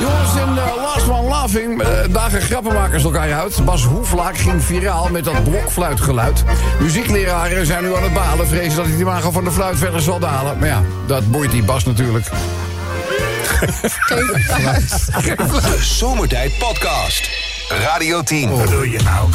Jongens, 0.00 0.34
in 0.34 0.54
uh, 0.54 0.82
Last 0.82 1.08
One 1.08 1.28
Laughing 1.28 1.82
uh, 1.82 1.88
dagen 2.10 2.40
grappenmakers 2.40 3.04
elkaar 3.04 3.32
uit. 3.32 3.64
Bas 3.64 3.84
Hoeflaak 3.84 4.38
ging 4.38 4.62
viraal 4.62 5.08
met 5.10 5.24
dat 5.24 5.44
blokfluitgeluid. 5.44 6.44
Muziekleraren 6.80 7.66
zijn 7.66 7.82
nu 7.82 7.96
aan 7.96 8.02
het 8.02 8.14
balen. 8.14 8.46
Vrezen 8.46 8.76
dat 8.76 8.84
hij 8.84 8.94
die 8.94 9.04
imago 9.04 9.30
van 9.30 9.44
de 9.44 9.50
fluit 9.50 9.78
verder 9.78 10.00
zal 10.00 10.18
dalen. 10.18 10.58
Maar 10.58 10.68
ja, 10.68 10.82
dat 11.06 11.30
boeit 11.30 11.50
die 11.50 11.62
Bas 11.64 11.84
natuurlijk. 11.84 12.30
De 13.60 15.76
Zomertijd 15.80 16.58
Podcast. 16.58 17.30
Radio 17.68 18.22
10. 18.22 18.56
Wat 18.56 18.68
doe 18.68 18.90
je 18.90 18.98
nou? 19.02 19.30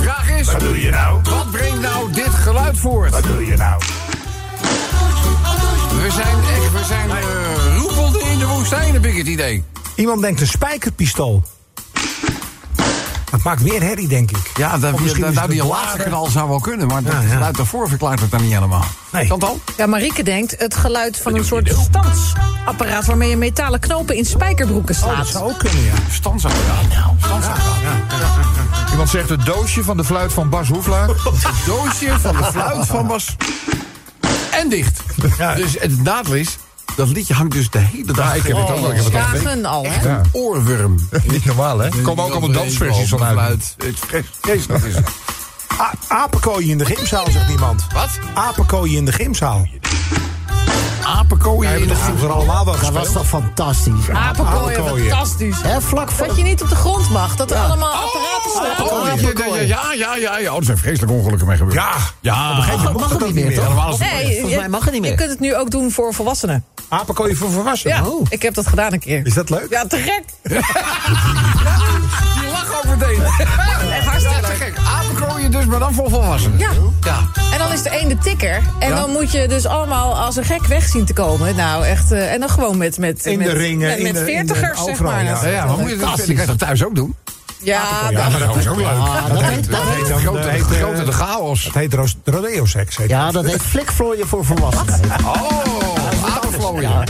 Vraag 0.00 0.30
is, 0.30 0.46
Wat 0.46 0.60
doe 0.60 0.80
je 0.80 0.90
nou? 0.90 1.20
wat 1.22 1.50
brengt 1.50 1.80
nou 1.80 2.12
dit 2.12 2.28
geluid 2.28 2.78
voort? 2.78 3.10
Wat 3.10 3.22
doe 3.22 3.46
je 3.46 3.56
nou? 3.56 3.82
We 6.02 6.10
zijn 6.10 6.36
echt, 6.54 6.72
we 6.72 6.84
zijn 6.88 7.08
uh, 7.10 7.76
roepelden 7.78 8.22
in 8.30 8.38
de 8.38 8.46
woestijn, 8.46 8.92
heb 8.92 9.04
ik 9.04 9.16
het 9.16 9.26
idee. 9.26 9.64
Iemand 9.96 10.20
denkt 10.20 10.40
een 10.40 10.46
spijkerpistool. 10.46 11.42
Dat 13.42 13.52
maakt 13.52 13.62
meer 13.62 13.82
herrie, 13.82 14.08
denk 14.08 14.30
ik. 14.30 14.50
Ja, 14.56 14.78
dat, 14.78 14.92
Of 14.92 15.00
misschien 15.00 15.22
dat- 15.24 15.32
nou, 15.34 15.46
het 15.46 15.54
die 15.56 15.64
laatste 15.66 15.86
blader. 15.86 16.06
knal 16.06 16.26
zou 16.26 16.48
wel 16.48 16.60
kunnen, 16.60 16.86
maar 16.86 17.02
Ja, 17.02 17.10
ja. 17.20 17.28
geluid 17.28 17.56
daarvoor 17.56 17.88
verklaart 17.88 18.20
het 18.20 18.30
dan 18.30 18.42
niet 18.42 18.52
helemaal. 18.52 18.84
Nee. 19.12 19.26
Chantal? 19.26 19.60
Ja, 19.76 19.86
Marieke 19.86 20.22
denkt 20.22 20.54
het 20.58 20.76
geluid 20.76 21.18
van 21.22 21.34
een 21.36 21.44
soort 21.44 21.68
standsapparaat... 21.90 23.04
waarmee 23.04 23.28
je 23.30 23.36
metalen 23.36 23.80
knopen 23.80 24.16
in 24.16 24.24
spijkerbroeken 24.24 24.94
Oh, 24.94 25.00
dat 25.06 25.12
slaat. 25.14 25.26
zou 25.26 25.44
ook 25.52 25.58
kunnen, 25.58 25.82
ja. 25.84 25.92
Standsapparaat. 26.10 26.88
Nou, 26.88 27.12
standsapparaat. 27.18 28.90
Iemand 28.90 29.08
zegt 29.08 29.28
het 29.28 29.46
doosje 29.46 29.84
van 29.84 29.96
de 29.96 30.04
fluit 30.04 30.32
van 30.32 30.48
Bas 30.48 30.68
Hoeflaak. 30.68 31.08
Het 31.24 31.66
doosje 31.66 32.18
van 32.20 32.36
de 32.36 32.44
fluit 32.44 32.86
van 32.86 33.06
Bas. 33.06 33.36
En 34.50 34.68
dicht. 34.68 35.00
Ja. 35.38 35.54
Dus 35.54 35.76
het 35.78 36.02
nadeel 36.02 36.34
is, 36.34 36.58
dat 36.96 37.08
liedje 37.08 37.34
hangt 37.34 37.52
dus 37.52 37.70
de 37.70 37.78
hele 37.78 38.12
dag. 38.12 38.34
ik 38.34 38.42
heb 38.42 38.56
het 38.56 38.70
ook 38.70 38.70
al. 38.70 38.90
Ik 38.90 38.96
heb 38.96 39.04
het 39.04 39.14
al 39.14 39.20
een 39.20 39.42
Dagen 39.42 39.64
al, 39.64 39.84
hè? 39.88 40.08
Een 40.08 40.22
oorworm. 40.32 41.08
Niet 41.24 41.44
normaal, 41.44 41.78
hè? 41.78 41.84
Er 41.84 42.00
komen 42.02 42.24
ook 42.24 42.30
allemaal 42.30 42.52
dansversies 42.52 43.08
van 43.08 43.22
uit. 43.22 43.34
Fluit. 43.38 43.74
Het 43.78 43.98
vreselijk 44.40 44.84
is 44.84 44.94
het. 44.94 45.08
Apenkooien 46.08 46.68
in 46.68 46.78
de 46.78 46.84
gymzaal, 46.84 47.26
zegt 47.30 47.50
iemand. 47.50 47.86
Wat? 47.92 48.08
Apenkooien 48.34 48.96
in 48.96 49.04
de 49.04 49.12
gymzaal. 49.12 49.66
apenkooien 51.04 51.80
in 51.80 51.88
de 51.88 51.96
vroeger 51.96 52.32
allemaal 52.32 52.64
Dat 52.64 52.90
was 52.90 53.12
toch 53.12 53.26
fantastisch. 53.26 54.08
Apenkooien, 54.12 54.78
Apenkooien. 54.78 55.08
fantastisch. 55.10 55.56
Hè, 55.62 55.80
vlak 55.80 56.10
voor 56.10 56.26
Dat 56.26 56.36
je 56.36 56.42
niet 56.42 56.62
op 56.62 56.68
de 56.68 56.74
grond 56.74 57.10
mag. 57.10 57.36
Dat 57.36 57.50
er 57.50 57.56
allemaal 57.56 57.92
Oh, 57.92 58.02
apparaten 58.02 58.50
staan. 58.50 58.86
oh, 58.86 59.06
dat 59.06 59.20
je- 59.20 59.66
ja, 59.66 59.92
ja, 59.92 60.16
ja, 60.16 60.38
ja. 60.38 60.50
Oh, 60.52 60.58
er 60.58 60.64
zijn 60.64 60.78
vreselijke 60.78 61.14
ongelukken 61.14 61.46
mee 61.46 61.56
gebeurd. 61.56 61.74
Ja. 61.76 61.92
Ja, 62.20 62.50
Op 62.50 62.56
een 62.56 62.62
gegeven 62.62 62.84
moment 62.84 63.00
mag 63.00 63.10
het 63.10 63.20
niet 63.26 63.34
meer, 63.34 63.44
Nee, 63.44 64.38
Volgens 64.40 64.56
mij 64.60 64.68
mag 64.68 64.84
het 64.84 64.92
niet 64.92 65.02
Je 65.02 65.08
meer. 65.08 65.16
kunt 65.18 65.30
het 65.30 65.40
nu 65.40 65.56
ook 65.56 65.70
doen 65.70 65.90
voor 65.90 66.14
volwassenen. 66.14 66.64
Apenkooien 66.90 67.36
voor 67.36 67.50
volwassenen. 67.50 67.96
Ja, 67.96 68.04
Oh. 68.08 68.26
ik 68.28 68.42
heb 68.42 68.54
dat 68.54 68.66
gedaan 68.66 68.92
een 68.92 68.98
keer. 69.00 69.26
Is 69.26 69.34
dat 69.34 69.50
leuk? 69.50 69.66
Ja, 69.70 69.84
te 69.86 69.96
gek. 69.96 70.22
Die 72.40 72.50
lach 72.50 72.76
over 72.84 72.96
meteen. 72.98 73.22
Echt 73.22 74.04
hartstikke 74.06 74.40
Te 74.40 74.46
gek. 74.58 74.72
Apenkooien 74.86 75.50
dus, 75.50 75.64
maar 75.64 75.78
dan 75.78 75.94
voor 75.94 76.10
volwassenen. 76.10 76.58
Ja. 76.58 76.70
Ja. 77.00 77.18
En 77.52 77.58
dan 77.58 77.72
is 77.72 77.82
de 77.82 78.00
een 78.02 78.08
de 78.08 78.18
tikker. 78.18 78.60
En 78.78 78.88
Ja. 78.88 78.94
dan 79.00 79.10
moet 79.10 79.32
je 79.32 79.48
dus 79.48 79.66
allemaal 79.66 80.18
als 80.18 80.36
een 80.36 80.44
gek 80.44 80.66
weg 80.66 80.84
zien 80.84 81.04
te 81.04 81.12
komen. 81.12 81.56
Nou, 81.56 81.84
echt. 81.84 82.12
eh, 82.12 82.32
en 82.32 82.40
dan 82.40 82.48
gewoon 82.50 82.78
met, 82.78 82.98
met, 82.98 83.26
In 83.26 83.38
de 83.38 83.44
met, 83.44 83.52
ringen, 83.56 83.88
met, 83.88 83.96
in 83.98 84.02
met 84.02 84.14
de- 84.14 84.32
in 84.32 84.46
de- 84.46 84.54
veertigers, 84.54 84.84
zeg 84.84 85.00
maar. 85.00 85.24
ja. 85.24 85.32
Dat 85.32 85.42
Ja, 85.42 85.48
ja, 85.48 85.64
maar 85.66 85.76
moet 85.78 85.90
je 85.90 85.96
dat, 85.96 86.26
dat 86.36 86.46
dat 86.46 86.58
thuis 86.58 86.84
ook 86.84 86.94
doen? 86.94 87.14
Ja, 87.62 87.82
Ja, 88.10 88.28
maar 88.28 88.38
dat 88.38 88.56
is 88.56 88.68
ook 88.68 88.76
leuk. 88.76 88.86
Dat 88.86 89.42
heet, 89.42 89.70
dat 89.70 89.80
Grote, 90.20 90.38
dat 90.40 90.50
heet, 90.50 90.60
eh, 90.60 90.66
grote 90.78 91.04
de 91.04 91.12
chaos. 91.12 91.64
Het 91.64 91.74
heet 91.74 91.94
ro- 91.94 92.04
rodeo-seks. 92.24 92.96
heet 92.96 93.08
ja, 93.08 93.30
dat 93.30 93.44
heet 93.44 93.62
flikvlooien 93.62 94.28
voor 94.28 94.44
volwassenen. 94.44 95.00
Oh, 95.24 95.99
apenvlooien. 96.66 97.04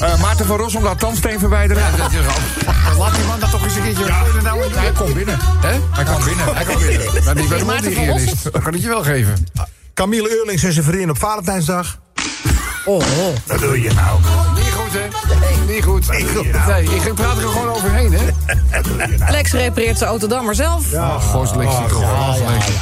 Eh, 0.00 0.20
Maarten 0.20 0.46
van 0.46 0.56
Rossum 0.56 0.82
laat 0.82 0.98
tandsteen 0.98 1.38
verwijderen. 1.38 1.82
Ja, 1.82 1.96
dat 1.96 2.12
is 2.12 2.18
al- 2.26 2.98
Laat 2.98 3.14
die 3.14 3.24
man 3.24 3.40
dat 3.40 3.50
toch 3.50 3.64
eens 3.64 3.74
een 3.76 3.82
keertje... 3.82 4.04
Ja, 4.04 4.22
nou, 4.42 4.72
Hij 4.72 4.92
komt 4.92 5.14
binnen. 5.14 5.38
Hè? 5.42 5.78
Hij 5.90 6.04
komt 6.04 6.24
binnen. 6.24 6.54
Hij 6.54 6.64
kan 6.64 6.78
binnen. 6.78 7.24
Maar 7.24 7.34
niet 7.34 7.48
bij 7.48 7.58
de 7.58 7.64
mondhygiënist. 7.64 8.52
Dat 8.52 8.62
kan 8.62 8.74
ik 8.74 8.80
je 8.80 8.88
wel 8.88 9.02
geven. 9.02 9.46
Camille 9.94 10.30
Eurlings 10.38 10.62
en 10.62 10.72
zijn 10.72 10.84
vriendin 10.84 11.10
op 11.10 11.18
Valentijnsdag. 11.18 11.98
Oh, 12.84 12.96
oh. 12.96 13.02
Wat 13.46 13.58
doe 13.58 13.82
je 13.82 13.92
nou? 13.92 14.20
Niet 14.54 14.72
goed, 14.72 14.92
hè? 14.92 15.34
Nee, 15.66 15.74
niet 15.74 15.84
goed. 15.84 16.08
Nee, 16.66 16.84
ik 16.84 17.14
praat 17.14 17.36
er 17.38 17.48
gewoon 17.48 17.68
overheen, 17.68 18.12
hè? 18.12 18.26
Lex 19.30 19.52
repareert 19.52 19.98
zijn 19.98 20.10
auto 20.10 20.26
dan 20.26 20.44
maar 20.44 20.54
zelf. 20.54 20.90
Ja, 20.90 21.18
Lexie 21.56 21.86
toch. 21.86 22.38
Lexie. 22.48 22.74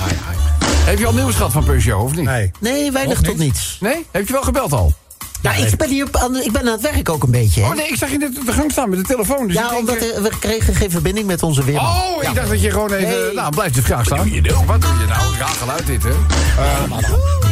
Heb 0.84 0.98
je 0.98 1.06
al 1.06 1.12
nieuws 1.12 1.34
gehad 1.34 1.52
van 1.52 1.64
Peugeot, 1.64 2.02
of 2.02 2.14
niet? 2.16 2.24
Nee. 2.24 2.50
Nee, 2.60 2.92
weinig 2.92 3.20
tot 3.20 3.36
niets. 3.36 3.76
Nee? 3.80 4.06
Heb 4.10 4.26
je 4.26 4.32
wel 4.32 4.42
gebeld 4.42 4.72
al? 4.72 4.94
Ja, 5.40 5.54
ik 5.54 5.76
ben, 5.76 5.88
hier, 5.88 6.06
aan, 6.12 6.36
ik 6.36 6.52
ben 6.52 6.60
aan 6.60 6.72
het 6.72 6.80
werk 6.80 7.08
ook 7.08 7.22
een 7.22 7.30
beetje. 7.30 7.60
hè. 7.60 7.66
Oh 7.68 7.74
nee, 7.74 7.88
ik 7.88 7.96
zag 7.96 8.10
je 8.10 8.18
net 8.18 8.38
op 8.38 8.46
de 8.46 8.52
gang 8.52 8.72
staan 8.72 8.88
met 8.88 8.98
de 8.98 9.04
telefoon. 9.04 9.46
Dus 9.46 9.56
ja, 9.56 9.68
denk, 9.68 9.78
omdat 9.78 9.96
eh, 9.96 10.20
we 10.20 10.30
kregen 10.40 10.74
geen 10.74 10.90
verbinding 10.90 11.26
met 11.26 11.42
onze 11.42 11.64
weerman. 11.64 11.84
Oh, 11.90 12.22
ik 12.22 12.34
dacht 12.34 12.48
dat 12.48 12.62
je 12.62 12.70
gewoon 12.70 12.92
even... 12.92 13.08
Nee. 13.08 13.34
Nou, 13.34 13.50
blijf 13.50 13.72
dus 13.72 13.84
graag 13.84 14.04
staan. 14.04 14.18
Wat 14.18 14.80
doe 14.80 14.90
je 14.98 15.06
nou? 15.08 15.36
Ja, 15.38 15.46
geluid 15.46 15.86
dit, 15.86 16.02
hè? 16.02 16.10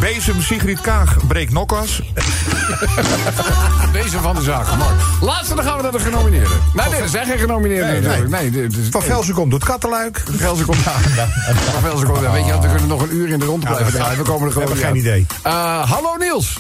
Bezem 0.01 0.43
Sigrid 0.43 0.81
Kaag 0.81 1.27
breekt 1.27 1.53
nokkas. 1.53 2.01
Deze 3.93 4.19
van 4.21 4.35
de 4.35 4.43
zaak. 4.43 4.77
Mooi. 4.77 4.95
Laatste, 5.21 5.55
dan 5.55 5.65
gaan 5.65 5.77
we 5.77 5.83
naar 5.83 5.93
de 5.93 6.01
genomineerden. 6.01 6.61
Nee, 6.75 6.89
nee, 6.89 7.01
er 7.01 7.09
zijn 7.09 7.27
geen 7.27 7.39
genomineerden 7.39 7.93
Nee, 7.93 8.01
natuurlijk. 8.01 8.31
Nee, 8.31 8.51
dit 8.51 8.77
is... 8.77 8.89
Van 8.91 9.03
Velsen 9.03 9.35
komt 9.35 9.51
doet 9.51 9.65
Kattenluik. 9.65 10.23
Van 10.25 10.35
Velsen 10.35 10.67
komt 10.67 10.87
aan. 10.87 11.03
Van 11.73 11.83
Velsen 11.83 12.07
komt 12.07 12.25
aan. 12.25 12.33
Weet 12.33 12.47
je 12.47 12.53
wat, 12.53 12.63
we 12.63 12.69
kunnen 12.69 12.89
nog 12.89 13.03
een 13.03 13.15
uur 13.15 13.29
in 13.29 13.39
de 13.39 13.45
rond 13.45 13.65
blijven 13.65 13.93
draaien. 13.93 14.19
We 14.19 14.25
komen 14.25 14.49
er 14.49 14.55
we 14.55 14.61
gewoon 14.61 14.77
geen 14.77 14.97
idee. 14.97 15.27
Eh, 15.43 15.91
hallo 15.91 16.17
Niels. 16.19 16.59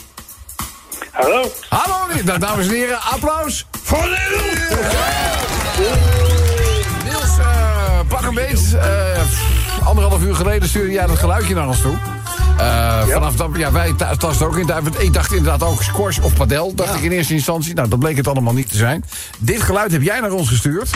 Hallo. 1.17 1.53
Hallo 1.69 1.95
dames 2.39 2.67
en 2.69 2.75
heren, 2.75 3.01
applaus 3.03 3.67
voor 3.83 3.99
Niels. 3.99 4.83
Niels, 7.05 7.39
eh, 7.39 8.01
pak 8.09 8.23
een 8.23 8.35
beet. 8.35 8.75
Eh, 8.75 9.87
anderhalf 9.87 10.23
uur 10.23 10.35
geleden 10.35 10.69
stuurde 10.69 10.93
jij 10.93 11.07
dat 11.07 11.19
geluidje 11.19 11.55
naar 11.55 11.69
ons 11.69 11.81
toe. 11.81 11.97
Eh, 12.59 13.07
Vanaf 13.07 13.37
dat, 13.37 13.51
ja, 13.57 13.73
wij 13.73 13.93
ta- 13.97 14.17
tasten 14.17 14.47
ook 14.47 14.57
in. 14.57 14.69
Ik 14.99 15.13
dacht 15.13 15.33
inderdaad 15.33 15.63
ook 15.69 15.83
squash 15.83 16.19
of 16.19 16.35
padel, 16.35 16.75
dacht 16.75 16.95
ik 16.95 17.03
in 17.03 17.11
eerste 17.13 17.35
instantie. 17.35 17.75
Nou, 17.75 17.89
dat 17.89 17.99
bleek 17.99 18.17
het 18.17 18.29
allemaal 18.29 18.53
niet 18.55 18.69
te 18.71 18.77
zijn. 18.77 19.05
Dit 19.39 19.63
geluid 19.63 19.93
heb 19.93 20.03
jij 20.03 20.21
naar 20.21 20.33
ons 20.33 20.49
gestuurd. 20.49 20.91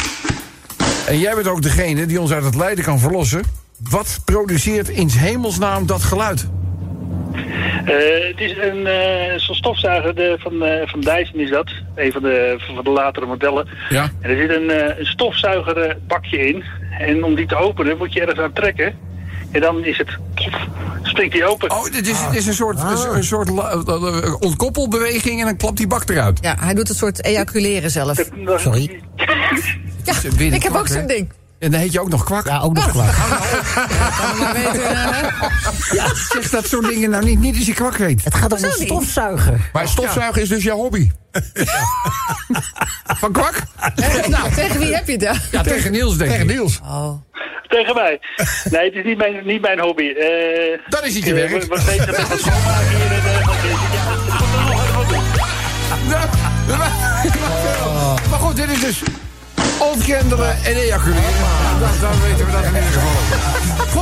En 1.06 1.18
jij 1.18 1.34
bent 1.34 1.46
ook 1.48 1.62
degene 1.62 2.06
die 2.06 2.20
ons 2.20 2.30
uit 2.30 2.44
het 2.44 2.54
lijden 2.54 2.84
kan 2.84 2.98
verlossen. 2.98 3.42
Wat 3.90 4.18
produceert 4.24 4.88
in 4.88 5.08
hemelsnaam 5.08 5.86
dat 5.86 6.02
geluid? 6.02 6.46
Eh, 7.84 8.28
het 8.28 8.40
is 8.40 8.56
een 8.56 8.86
eh, 8.86 9.38
zo'n 9.38 9.54
stofzuiger 9.54 10.14
de, 10.14 10.36
van, 10.38 10.62
eh, 10.62 10.88
van 10.88 11.00
Dyson 11.00 11.40
is 11.40 11.50
dat. 11.50 11.70
Een 11.94 12.12
van 12.12 12.22
de, 12.22 12.54
van 12.58 12.84
de 12.84 12.90
latere 12.90 13.26
modellen. 13.26 13.68
Ja. 13.88 14.02
En 14.20 14.30
er 14.30 14.36
zit 14.36 14.56
een, 14.56 14.70
eh, 14.70 14.98
een 14.98 15.06
stofzuigerbakje 15.06 16.38
in. 16.48 16.64
En 16.98 17.24
om 17.24 17.34
die 17.34 17.46
te 17.46 17.56
openen 17.56 17.96
moet 17.98 18.12
je 18.12 18.20
ergens 18.20 18.38
aan 18.40 18.52
trekken. 18.52 18.94
En 19.52 19.60
dan 19.60 19.84
is 19.84 19.98
het... 19.98 20.08
Springt 21.02 21.32
die 21.32 21.44
open. 21.44 21.70
Oh, 21.70 21.84
dit 21.84 22.06
is, 22.08 22.20
dit 22.28 22.36
is 22.38 22.46
een 22.46 22.54
soort, 22.54 22.78
een, 22.80 23.14
een 23.16 23.24
soort 23.24 23.48
la- 23.48 23.82
ontkoppelbeweging 24.40 25.40
en 25.40 25.44
dan 25.46 25.56
klapt 25.56 25.76
die 25.76 25.86
bak 25.86 26.08
eruit. 26.08 26.38
Ja, 26.42 26.56
hij 26.60 26.74
doet 26.74 26.88
een 26.88 26.94
soort 26.94 27.24
ejaculeren 27.24 27.90
zelf. 27.90 28.18
Sorry. 28.56 29.00
Ja, 30.04 30.14
ik 30.38 30.62
heb 30.62 30.74
ook 30.74 30.88
zo'n 30.88 31.06
ding. 31.06 31.32
En 31.60 31.70
dan 31.70 31.80
heet 31.80 31.92
je 31.92 32.00
ook 32.00 32.08
nog 32.08 32.24
kwak. 32.24 32.46
Ja, 32.46 32.60
ook 32.60 32.74
nog 32.74 32.92
weten. 32.92 34.84
eh, 34.84 35.22
Ja, 35.92 36.14
zeg 36.32 36.50
dat 36.50 36.66
soort 36.68 36.88
dingen 36.88 37.10
nou 37.10 37.24
niet, 37.24 37.38
niet 37.40 37.56
als 37.56 37.66
je 37.66 37.74
kwak 37.74 37.96
weet. 37.96 38.24
Het 38.24 38.34
gaat 38.34 38.52
om 38.52 38.64
een 38.64 38.70
stofzuiger. 38.72 39.70
Maar 39.72 39.88
stofzuigen 39.88 40.42
is 40.42 40.48
dus 40.48 40.62
jouw 40.62 40.76
hobby. 40.76 41.10
Van 43.04 43.32
kwak? 43.32 43.62
nou, 44.28 44.52
tegen 44.54 44.78
wie 44.78 44.94
heb 44.94 45.06
je 45.06 45.12
het 45.12 45.20
dan? 45.20 45.36
Ja, 45.50 45.62
tegen 45.62 45.92
Niels 45.92 46.16
denk 46.16 46.32
ik. 46.32 46.46
Niels. 46.46 46.80
Oh. 46.82 47.12
Tegen 47.68 47.94
mij. 47.94 48.20
Nee, 48.70 48.84
het 48.84 48.94
is 48.94 49.04
niet 49.04 49.16
mijn, 49.18 49.46
niet 49.46 49.60
mijn 49.60 49.80
hobby. 49.80 50.02
Eh, 50.08 50.78
Dan 50.88 51.04
is 51.04 51.14
het 51.14 51.24
je 51.24 51.30
eh, 51.34 51.48
werk. 51.48 51.50
we- 51.62 51.74
We 51.76 51.82
weten 51.84 52.06
met 52.06 52.28
wat 52.28 52.38
schoonmaken 52.40 52.88
hier. 52.88 53.12
en, 53.12 53.40
eh, 53.40 53.46
wat- 53.46 53.56
ja, 56.08 56.28
Ja, 56.68 58.14
Maar 58.30 58.38
goed, 58.38 58.56
dit 58.56 58.68
is 58.68 58.80
dus 58.80 59.02
ontkendelen 59.80 60.64
en 60.64 60.72
ejaculeren. 60.76 61.22
Dan, 61.80 61.90
dan 62.00 62.20
weten 62.20 62.46
we 62.46 62.52
dat 62.52 62.62
in 62.64 62.74
ieder 62.74 62.90
geval. 62.90 63.10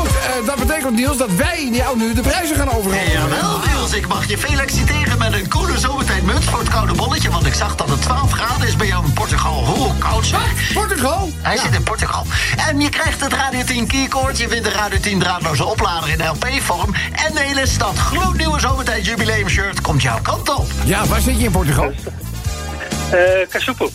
Goed, 0.01 0.09
eh, 0.09 0.47
dat 0.47 0.57
betekent 0.57 0.95
Niels 0.95 1.17
dat 1.17 1.31
wij 1.31 1.69
jou 1.73 1.99
nu 1.99 2.15
de 2.15 2.21
prijzen 2.21 2.57
gaan 2.57 2.71
overhandigen. 2.71 3.13
Jawel, 3.13 3.59
Niels, 3.67 3.93
ik 3.93 4.09
mag 4.09 4.29
je 4.29 4.39
feliciteren 4.39 5.19
met 5.19 5.33
een 5.33 5.49
coole 5.49 5.79
zomertijdmuts 5.79 6.47
voor 6.47 6.59
het 6.59 6.69
koude 6.69 6.95
bolletje. 6.95 7.31
Want 7.31 7.47
ik 7.47 7.55
zag 7.55 7.75
dat 7.77 7.89
het 7.89 8.03
12 8.03 8.33
graden 8.33 8.67
is 8.67 8.77
bij 8.77 8.87
jou 8.87 9.05
in 9.05 9.13
Portugal. 9.13 9.65
Hoe 9.67 9.99
koud 9.99 10.27
zeg. 10.27 10.73
Portugal? 10.75 11.31
Hij 11.43 11.57
zit 11.57 11.75
in 11.75 11.83
Portugal. 11.83 12.25
En 12.69 12.81
je 12.81 12.89
krijgt 12.89 13.21
het 13.21 13.33
Radio 13.33 13.65
10 13.65 13.87
keycord. 13.87 14.39
Je 14.39 14.49
vindt 14.49 14.65
de 14.65 14.71
Radio 14.71 15.01
10 15.01 15.19
draadloze 15.19 15.65
oplader 15.65 16.09
in 16.11 16.27
LP-vorm. 16.29 16.95
En 17.27 17.35
de 17.35 17.41
hele 17.41 17.67
stad 17.67 17.99
gloednieuwe 17.99 18.61
zomertijd 18.61 19.07
jubileumshirt 19.07 19.81
komt 19.81 20.03
jouw 20.03 20.19
kant 20.23 20.49
op. 20.57 20.67
Ja, 20.85 21.07
waar 21.07 21.21
zit 21.21 21.39
je 21.39 21.45
in 21.45 21.51
Portugal? 21.51 21.93
eh 23.11 23.49
Kasupo. 23.49 23.91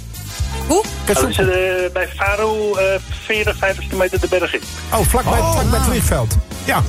Hoe? 0.67 0.83
Dat 1.05 1.27
is 1.29 1.37
eh, 1.37 1.45
bij 1.93 2.07
Faro 2.15 2.75
eh 2.75 2.85
40, 3.25 3.57
50 3.57 3.83
kilometer 3.85 4.19
de 4.19 4.27
berg 4.29 4.53
in. 4.53 4.61
Oh, 4.93 4.99
vlakbij, 5.07 5.39
vlakbij 5.39 5.79
het 5.79 5.87
vliegveld. 5.87 6.35
Ja. 6.65 6.83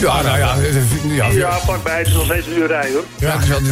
Ja, 0.00 0.22
nou 0.22 0.38
ja. 0.38 0.56
eh, 0.56 1.16
Ja, 1.16 1.26
Ja, 1.26 1.58
vlakbij. 1.58 1.98
Het 1.98 2.06
is 2.06 2.12
nog 2.12 2.24
steeds 2.24 2.46
een 2.46 2.58
uur 2.58 2.66
rijden 2.66 2.92
hoor. 2.92 3.04
Ja, 3.18 3.32
dat 3.32 3.42
is 3.42 3.48
wel, 3.48 3.60
dat 3.60 3.70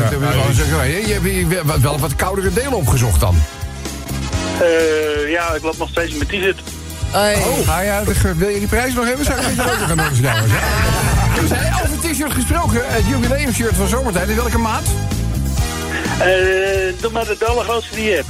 zeggen. 0.54 0.88
Je 1.06 1.12
hebt 1.48 1.66
wel- 1.66 1.80
wel 1.80 1.98
wat 1.98 2.16
koudere 2.16 2.52
delen 2.52 2.72
opgezocht 2.72 3.20
dan. 3.20 3.36
Eh, 4.60 5.30
ja, 5.30 5.54
ik 5.54 5.62
loop 5.62 5.78
nog 5.78 5.88
steeds 5.88 6.12
in 6.12 6.16
mijn 6.18 6.28
t-shirt. 6.30 6.60
Hey. 7.10 7.34
Oh, 7.34 7.66
nou 7.66 7.84
ja, 7.84 8.02
wil 8.36 8.48
je 8.48 8.58
die 8.58 8.68
prijs 8.68 8.94
nog 8.94 9.04
hebben? 9.06 9.24
Zou 9.24 9.38
ook 9.38 9.56
nog 9.56 9.66
gaan 9.66 9.96
doen, 9.96 10.06
jongens. 10.20 10.52
Dus, 11.40 11.50
hè, 11.52 11.82
over 11.84 12.10
t-shirt 12.10 12.32
gesproken, 12.32 12.80
het 12.84 13.02
jubileumshirt 13.08 13.74
van 13.76 13.88
zomertijd. 13.88 14.28
In 14.28 14.36
welke 14.36 14.58
maat? 14.58 14.82
Eh, 16.18 17.00
doe 17.00 17.10
maar 17.12 17.24
de 17.24 17.46
allergrootste 17.46 17.94
die 17.94 18.04
je 18.04 18.14
hebt. 18.14 18.28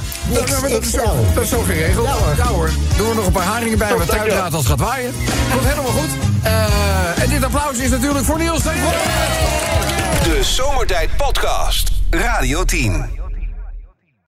Dat, 0.49 0.69
dat, 0.71 0.83
is 0.83 0.91
zo, 0.91 1.15
dat 1.33 1.43
is 1.43 1.49
zo 1.49 1.61
geregeld. 1.61 2.07
Ja 2.37 2.45
hoor. 2.45 2.69
Doen 2.97 3.09
we 3.09 3.15
nog 3.15 3.25
een 3.25 3.31
paar 3.31 3.43
haringen 3.43 3.77
bij, 3.77 3.87
wat 3.87 3.97
dankjewel. 3.97 4.25
tuinraad 4.27 4.53
als 4.53 4.67
het 4.67 4.71
gaat 4.71 4.87
waaien. 4.87 5.13
Komt 5.51 5.65
helemaal 5.65 5.91
goed. 5.91 6.09
Eh, 6.43 7.23
en 7.23 7.29
dit 7.29 7.43
applaus 7.43 7.77
is 7.77 7.89
natuurlijk 7.89 8.25
voor 8.25 8.37
Niels. 8.37 8.63
De 8.63 10.39
Zomertijd 10.41 11.09
Podcast. 11.17 11.91
Radio 12.09 12.63
10. 12.63 13.22